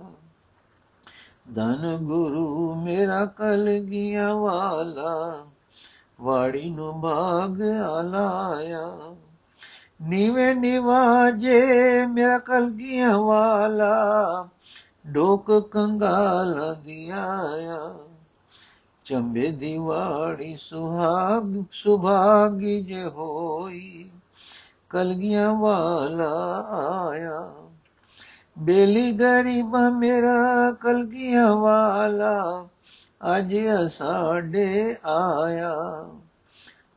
ਧਨ 1.54 1.96
ਗੁਰੂ 2.02 2.74
ਮੇਰਾ 2.74 3.24
ਕਲਗੀਆਂ 3.26 4.34
ਵਾਲਾ, 4.34 5.44
ਵਾੜੀ 6.20 6.70
ਨੂੰ 6.70 7.00
ਬਾਗ 7.00 7.62
ਆਲਾਇਆ 7.62 9.14
ਨੀਵੇਂ 10.02 10.54
ਨਿਵਾਜੇ 10.54 11.62
ਮੇਰਾ 12.06 12.38
ਕਲਗੀਆਂ 12.38 13.18
ਵਾਲਾ, 13.18 14.48
ਡੋਕ 15.06 15.70
ਕੰਗਾਲ 15.70 16.76
ਦਿਆਇਆ 16.84 17.94
ਚੰਬੇ 19.10 19.50
ਦੀਵਾੜੀ 19.50 20.56
ਸੁਹਾਗ 20.56 21.64
ਸੁਭਾਗੀ 21.72 22.80
ਜੇ 22.82 23.04
ਹੋਈ 23.04 24.10
ਕਲਗੀਆਂ 24.90 25.54
ਵਾਲਾ 25.54 26.28
ਆਇਆ 26.70 27.52
ਬੇਲੀ 28.58 29.12
ਗਰੀਬਾ 29.12 29.90
ਮੇਰਾ 29.90 30.72
ਕਲਗੀਆਂ 30.72 31.56
ਵਾਲਾ 31.56 32.68
ਅੱਜ 33.38 33.54
ਸਾਡੇ 33.92 34.96
ਆਇਆ 35.04 35.74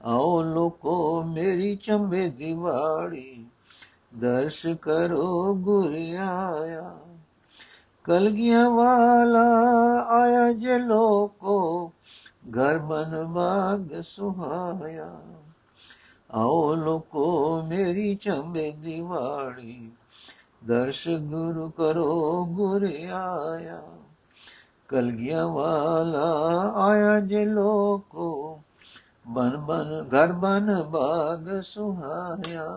ਆਓ 0.04 0.42
ਲੋਕੋ 0.44 1.24
ਮੇਰੀ 1.24 1.76
ਚੰਬੇ 1.76 2.30
ਦੀਵਾੜੀ 2.30 3.46
ਦਰਸ਼ 4.16 4.68
ਕਰੋ 4.68 5.54
ਗੁਰ 5.56 5.96
ਆਇਆ 6.20 6.96
ਕਲਗੀਆਂ 8.04 8.70
ਵਾਲਾ 8.70 9.44
ਆਇਆ 10.10 10.52
ਜੇ 10.52 10.78
ਲੋਕੋ 10.78 11.93
ਘਰ 12.52 12.78
ਬਨ 12.78 13.24
ਬਾਗ 13.26 14.02
ਸੁਹਾਇਆ। 14.02 15.22
ਆਓ 16.32 16.76
ਲੋਕੋ, 16.76 17.62
ਮੇਰੀ 17.62 18.16
ਚੰਬੇ 18.16 18.72
ਦੀਵਾੜੀ 18.72 19.92
ਦਰਸ਼ 20.66 21.08
ਗੁਰੂ 21.08 21.70
ਕਰੋ 21.70 22.46
ਗੁਰ 22.46 22.88
ਆਇਆ। 23.12 23.84
ਕਲਗੀਆਂ 24.88 25.48
ਵਾਲਾ 25.48 26.32
ਆਇਆ 26.76 27.20
ਜੇ 27.20 27.46
ਲੋਕੋ, 27.46 28.62
ਬਨ 29.28 29.58
ਬਨ 29.58 30.06
ਘਰ 30.08 30.32
ਬਨ 30.32 30.84
ਬਾਗ 30.84 31.62
ਸੁਹਾਇਆ। 31.62 32.68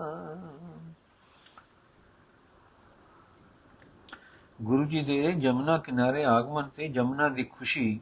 ਗੁਰੂ 4.63 4.85
ਜੀ 4.85 5.03
ਦੇ 5.03 5.33
ਜਮਨਾ 5.33 5.79
ਕਿਨਾਰੇ 5.79 6.25
ਆਗਮਨ 6.25 6.69
ਤੇ 6.77 6.89
ਜਮਨਾ 6.89 7.29
ਦੀ 7.29 7.45
ਖੁਸ਼ੀ 7.45 8.01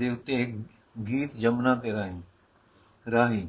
ਦੇ 0.00 0.08
ਉੱਤੇ 0.10 0.58
ਗੀਤ 1.08 1.36
ਜਮਨਾ 1.36 1.74
ਤੇ 1.74 1.92
ਰਾਹੀ 1.92 2.20
ਰਾਹੀ। 3.10 3.48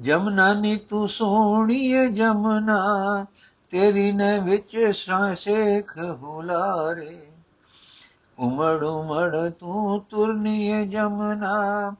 ਜਮਨਾ 0.00 0.52
ਨੀ 0.54 0.76
ਤੂੰ 0.76 1.08
ਸੋਹਣੀਏ 1.08 2.06
ਜਮਨਾ, 2.08 2.78
ਤੇਰੀ 3.70 4.12
ਨੇ 4.12 4.38
ਵਿੱਚ 4.40 4.76
ਸੇਖ 5.36 5.92
ਹੁਲਾਰੇ। 5.98 7.26
ਉਮੜ 8.38 8.84
ਉਮੜ 8.84 9.50
ਤੂੰ 9.50 10.00
ਤੁਰਨੀਏ 10.00 10.86
ਜਮਨਾ, 10.86 11.92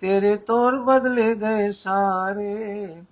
ਤੇਰੇ 0.00 0.36
ਤੋਰ 0.36 0.78
ਬਦਲੇ 0.82 1.34
ਗਏ 1.34 1.70
ਸਾਰੇ। 1.72 3.02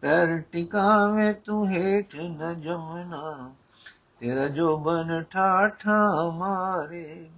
ਪੈਰ 0.00 0.38
ਟਿਕਾਵੇਂ 0.52 1.34
ਤੂੰ 1.34 1.66
ਹੇਠ 1.68 2.16
ਨ 2.16 2.60
ਜਮਨਾ, 2.60 3.52
ਤੇਰਾ 4.20 4.48
ਜੋ 4.48 4.76
ਬਨ 4.76 5.22
ਠਾਠਾ 5.22 6.30
ਮਾਰੇ। 6.34 7.30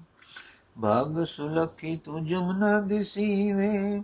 ਭਾਗ 0.82 1.24
ਸੁਲਖੀ 1.24 1.96
ਤੂੰ 1.96 2.26
ਜਮਨਾ 2.26 2.80
ਦਿਸੀਵੇਂ, 2.80 4.02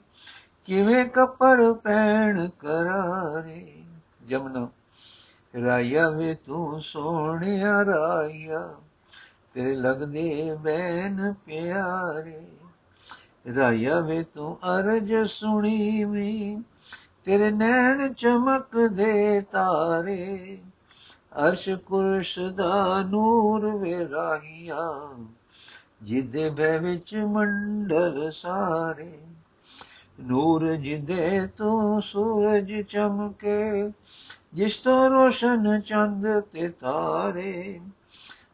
ਕਿਵੇਂ 0.64 1.04
ਕਪਰ 1.04 1.72
ਪੈਣ 1.72 2.48
ਕਰਾਰੇ। 2.48 3.82
ਜਮਨਾ, 4.28 4.68
ਰਾਇਆ 5.62 6.10
ਵੇ 6.10 6.34
ਤੂੰ 6.34 6.82
ਸੋਹਣਿਆ 6.82 7.84
ਰਾਇਆ, 7.84 8.74
ਤੇਰੇ 9.54 9.74
ਲੱਗਦੇ 9.74 10.56
ਬੈਨ 10.60 11.34
ਪਿਆਰੇ। 11.46 12.42
ਰਾਇਆ 13.56 14.00
ਵੇ 14.00 14.22
ਤੂੰ 14.22 14.56
ਅਰਜ 14.56 15.28
ਸੁਣੀ 15.28 16.04
ਵੀ 16.04 16.62
ਤੇਰੇ 17.24 17.50
ਨੈਣ 17.50 18.12
ਚਮਕਦੇ 18.12 19.40
ਤਾਰੇ। 19.40 20.58
ਅਰਸ਼ 21.48 21.68
ਕੁਰਸ਼ 21.68 22.38
ਦਾ 22.38 23.02
ਨੂਰ 23.02 23.76
ਵੇ 23.76 24.08
ਰਾਹੀਆਂ 24.08 25.14
ਜਿਦੇ 26.02 26.50
ਭੈ 26.50 26.78
ਵਿੱਚ 26.78 27.14
ਮੰਡਲ 27.14 28.30
ਸਾਰੇ, 28.32 29.18
ਨੂਰ 30.20 30.76
ਜਿਦੇ 30.76 31.46
ਤੂੰ 31.46 32.02
ਸੂਰਜ 32.02 32.82
ਚਮਕੇ, 32.82 33.92
ਜਿਸ 34.54 34.76
ਤੋਂ 34.76 35.10
ਰੋਸ਼ਨ 35.10 35.80
ਚੰਦ 35.80 36.40
ਤੇ 36.40 36.68
ਤਾਰੇ, 36.68 37.80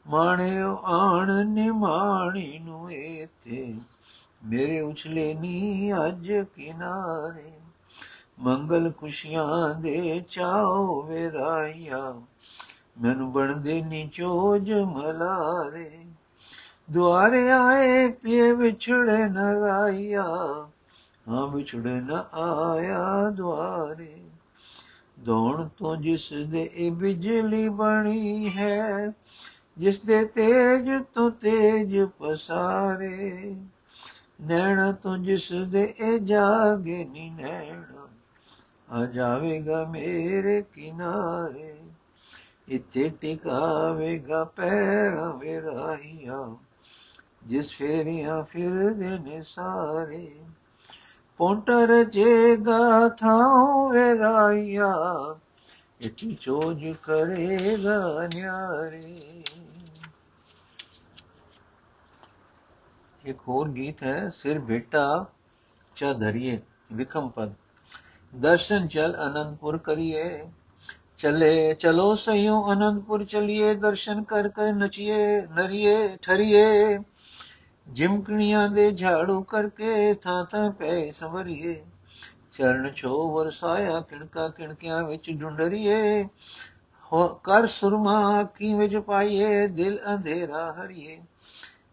ਮਾਣਿਓ 0.07 0.77
ਆਣ 0.85 1.47
ਨਿਮਾਣੀ 1.47 2.59
ਨੂੰ 2.59 2.93
ਏਥੇ, 2.93 3.75
ਮੇਰੇ 4.45 4.81
ਉਛਲੇ 4.81 5.35
ਨੀ 5.35 5.93
ਅੱਜ 6.07 6.33
ਕਿਨਾਰੇ, 6.57 7.53
ਮੰਗਲ 8.41 8.93
ਖੁਸ਼ੀਆਂ 8.93 9.75
ਦੇ 9.75 10.25
ਚਾਓ 10.31 11.03
ਵੇਰਾਈਆ, 11.03 12.23
ਮੈਨੂੰ 13.01 13.33
ਬਣਦੇ 13.33 13.83
ਨੀ 13.83 14.11
ਚੋਜ 14.13 14.73
ਮਲਾਰੇ। 14.73 16.06
ਦੁਆਰੇ 16.89 17.51
ਆਏ 17.51 18.09
ਪੀਏ 18.23 18.53
ਵਿਛੜੇ 18.53 19.29
ਨ 19.29 19.39
ਰਾਈਆ 19.39 20.23
ਹਾਂ 21.29 21.47
ਵਿਛੜੇ 21.47 22.01
ਨ 22.01 22.23
ਆਇਆ 22.33 23.31
ਦੁਆਰੇ 23.31 24.23
ਦੌਣ 25.21 25.69
ਤੋਂ 25.69 25.97
ਜਿਸ 25.97 26.33
ਦੇ 26.33 26.71
ਇਹ 26.75 26.93
ਬਿਜਲੀ 26.93 27.69
ਬਣੀ 27.69 28.49
ਹੈ 28.49 29.13
ਜਿਸ 29.79 30.01
ਦੇ 30.01 30.25
ਤੇਜ 30.25 30.91
ਤੋਂ 31.15 31.31
ਤੇਜ 31.31 31.97
ਪਸਾਰੇ 32.19 33.55
ਨੈਣ 34.41 34.93
ਤੋਂ 34.93 35.17
ਜਿਸ 35.19 35.53
ਦੇ 35.53 35.95
ਇਹ 36.01 36.19
ਜਾਗੇ 36.19 37.05
ਨੀ 37.05 37.31
ਨੈਣ 37.31 37.83
ਆ 38.91 39.07
ਜਾਵੇਗਾ 39.07 39.85
ਮੇਰੇ 39.85 40.63
ਕਿਨਾਰੇ 40.75 41.77
ਇੱਥੇ 42.69 43.09
ਟਿਕਾਵੇਗਾ 43.21 44.45
ਪੈਰਾਂ 44.45 45.33
ਵਿਰਾਹੀਆਂ 45.35 46.57
ਜਿਸ 47.47 47.71
ਫੇਰੀਆਂ 47.71 48.43
ਫਿਰਦੇ 48.43 49.19
ਨੇ 49.19 49.43
ਸਾਰੇ। 49.43 50.37
ਪੌਂਟਰ 51.39 52.05
ਜੇਗਾ 52.05 53.09
ਥਾਉ 53.09 53.89
ਵੇਰਾਈਆ 53.89 54.93
ਇਤੀ 56.01 56.39
ਚੋਜ 56.41 56.95
ਕਰੇਗਾ 57.03 58.29
ਨਿਆਰੇ। 58.35 59.43
ਇੱਕ 63.25 63.39
ਹੋਰ 63.49 63.69
ਗੀਤ 63.69 64.03
ਹੈ, 64.03 64.31
ਸਿਰ 64.31 64.59
ਬੇਟਾ 64.59 65.27
ਚਾ 65.95 66.13
ਧਰਿਏ 66.13 66.61
ਵਿਖਮ 66.93 67.29
ਪਦ। 67.29 67.53
ਦਰਸ਼ਨ 68.33 68.89
ਚਲ 68.89 69.17
ਅਨੰਦਪੁਰ 69.27 69.79
ਕਰੀਏ, 69.79 70.45
ਚਲੇ, 71.19 71.75
ਚਲੋ 71.75 72.15
ਸਈਓ 72.15 72.73
ਅਨੰਦਪੁਰ 72.73 73.25
ਚਲਿਏ, 73.25 73.75
ਦਰਸ਼ਨ 73.75 74.23
ਕਰ 74.23 74.49
ਕਰ 74.49 74.73
ਨਚੀਏ, 74.73 75.41
ਨਰੀਏ, 75.41 76.17
ਠਰੀਏ। 76.23 76.99
ਜਿਮਕਣੀਆਂ 77.89 78.69
ਦੇ 78.69 78.91
ਝਾੜੂ 78.93 79.43
ਕਰਕੇ 79.43 80.15
ਥਾਂ 80.15 80.45
ਥਾਂ 80.45 80.71
ਪੈ 80.71 81.11
ਸਵਰੀਏ। 81.13 81.85
ਚਰਨ 82.53 82.93
ਛੋ 82.93 83.35
ਵਰਸਾਇਆ 83.35 84.01
ਕਿਣਕਾ 84.01 84.49
ਕਿਣਕਿਆਂ 84.49 85.03
ਵਿੱਚ 85.05 85.31
ਡੁੰਡਰੀਏ। 85.31 86.29
ਕਰ 87.45 87.67
ਸੁਰਮਾ 87.67 88.41
ਅੱਖੀ 88.41 88.75
ਵਿੱਚ 88.75 88.97
ਪਾਈਏ, 88.97 89.67
ਦਿਲ 89.67 89.99
ਅੰਧੇਰਾ 90.15 90.73
ਹਰੀਏ। 90.73 91.19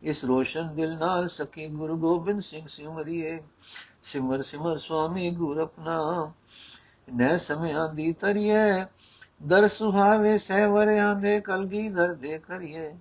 ਇਸ 0.01 0.23
ਰੋਸ਼ਨ 0.25 0.75
ਦਿਲ 0.75 0.97
ਨਾਲ 0.97 1.27
ਸਕੇ 1.29 1.67
ਗੁਰੂ 1.69 1.97
ਗੋਬਿੰਦ 1.97 2.41
ਸਿੰਘ 2.41 2.65
ਸਿਮਰਿਏ। 2.67 3.39
ਸਿਮਰ 4.03 4.41
ਸਿਮਰ 4.41 4.77
ਸੁਆਮੀ 4.77 5.29
ਗੁਰ 5.32 5.58
ਆਪਣਾ, 5.58 6.32
ਨੈ 7.15 7.38
ਸਮਿਆਂ 7.38 7.88
ਦੀ 7.93 8.12
ਤਰੀਏ। 8.13 8.86
ਦਰ 9.47 9.67
ਸੁਹਾਵੇ 9.67 10.38
ਸਹਿਵਰਿਆਂ 10.38 11.15
ਦੇ 11.15 11.39
ਕਲਗੀ 11.41 11.89
ਦਰ 11.89 12.13
ਦੇ 12.13 12.38
ਕਰੀਏ। 12.39 12.93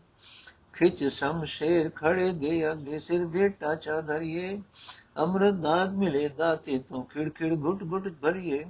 ਖਿਚ 0.73 1.05
ਸ਼ਮਸ਼ੇਰ 1.05 1.91
ਖੜੇ 1.91 2.33
ਦੇ 2.33 2.71
ਅੱਗੇ 2.73 2.99
ਸਿਰ 2.99 3.27
ਬੇਟਾ 3.27 3.75
ਚਾ 3.75 4.01
ਧਰੀਏ। 4.01 4.61
ਅੰਮ੍ਰਿਤ 5.19 5.55
ਦਾਤ 5.55 5.89
ਮਿਲੇ 5.89 6.29
ਦਾਤੇ 6.29 6.79
ਤੋਂ 6.79 7.05
ਖਿੜ 7.05 7.29
ਖਿੜ 7.29 7.53
ਘੁੱਟ 7.53 7.83
ਘੁੱਟ 7.83 8.09
ਭਰੀਏ। 8.09 8.65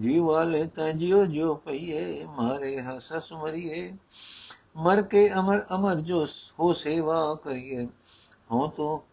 ਜੀ 0.00 0.18
ਵਾਲੇ 0.18 0.66
ਤਾਂ 0.66 0.92
ਜਿਉ 0.92 1.24
ਜਿਉ 1.24 1.54
ਪਈਏ, 1.54 2.24
ਮਾਰੇ 2.24 2.80
ਹਸਸ 2.82 3.32
ਮਰੀਏ। 3.32 3.92
ਮਰ 4.76 5.02
ਕੇ 5.02 5.30
ਅਮਰ 5.32 5.66
ਅਮਰ 5.74 6.00
ਜੋ 6.00 6.26
ਹੋ 6.58 6.72
ਸੇਵਾ 6.72 7.34
ਕਰੀਏ। 7.44 7.86
ਹੋ 8.52 8.66
ਤੋ 8.68 9.04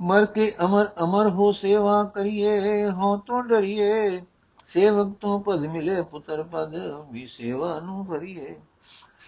ਮਰ 0.00 0.26
ਕੇ 0.26 0.52
ਅਮਰ 0.64 0.88
ਅਮਰ 1.02 1.28
ਹੋ 1.28 1.52
ਸੇਵਾ 1.52 2.04
ਕਰੀਏ 2.04 2.90
ਹੋ 2.90 3.16
ਤੋ 3.16 3.40
ਡਰੀਏ। 3.42 4.20
ਸੇਵਕ 4.66 5.16
ਤੋਂ 5.20 5.40
ਪਦ 5.40 5.66
ਮਿਲੇ 5.66 6.02
ਪੁੱਤਰ 6.02 6.42
ਪਦ, 6.42 6.74
ਵੀ 7.12 7.26
ਸੇਵਾ 7.26 7.80
ਨੂੰ 7.80 8.06
ਭਰੀਏ। 8.06 8.56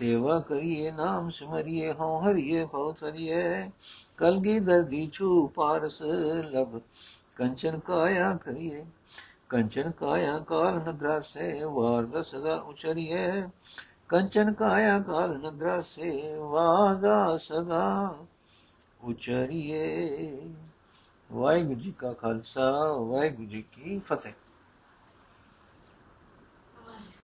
ਸੇਵਾ 0.01 0.41
ਕਰੀਏ, 0.41 0.91
ਨਾਮ 0.91 1.31
ਸਿਮਰਿਏ 1.31 1.93
ਹੋ 1.93 2.21
ਹਰੀਏ 2.21 2.65
ਭਉ 2.65 2.93
ਤਰੀਏ 2.93 3.71
ਕਲਗੀ 4.17 4.61
ਦਰਦੀ 4.61 5.11
ਛੂ 5.13 5.47
ਪਾਰਸ 5.47 6.03
ਲਬ 6.53 6.81
ਕੰਚਨ 7.37 7.79
ਕਾਇਆ 7.79 8.37
ਕਰੀਏ। 8.37 8.87
ਕੰਚਨ 9.49 9.91
ਕਾਇਆ 9.91 10.39
ਕਾਲ 10.39 10.79
ਨਗਰਾਸੇ 10.89 11.65
ਵਾਰਦ 11.65 12.23
ਸਦਾ 12.23 12.55
ਉਚਰੀਏ। 12.55 13.43
ਕੰਚਨ 14.09 14.53
ਕਾਇਆ 14.53 14.99
ਕਾਲ 15.01 15.39
ਨਗਰਾਸੇ 15.39 16.37
ਵਾਦਾ 16.37 17.39
ਸਦਾ 17.43 18.19
ਉਚਰੀਏ। 19.05 20.41
ਵਾਹਿਗੁਰੂ 21.33 21.81
ਜੀ 21.81 21.93
ਕਾ 21.99 22.13
ਖਾਲਸਾ, 22.13 22.93
ਵਾਹਿਗੁਰੂ 22.93 23.49
ਜੀ 23.49 23.63
ਕੀ 23.63 23.99
ਫਤਿਹ। 23.99 24.33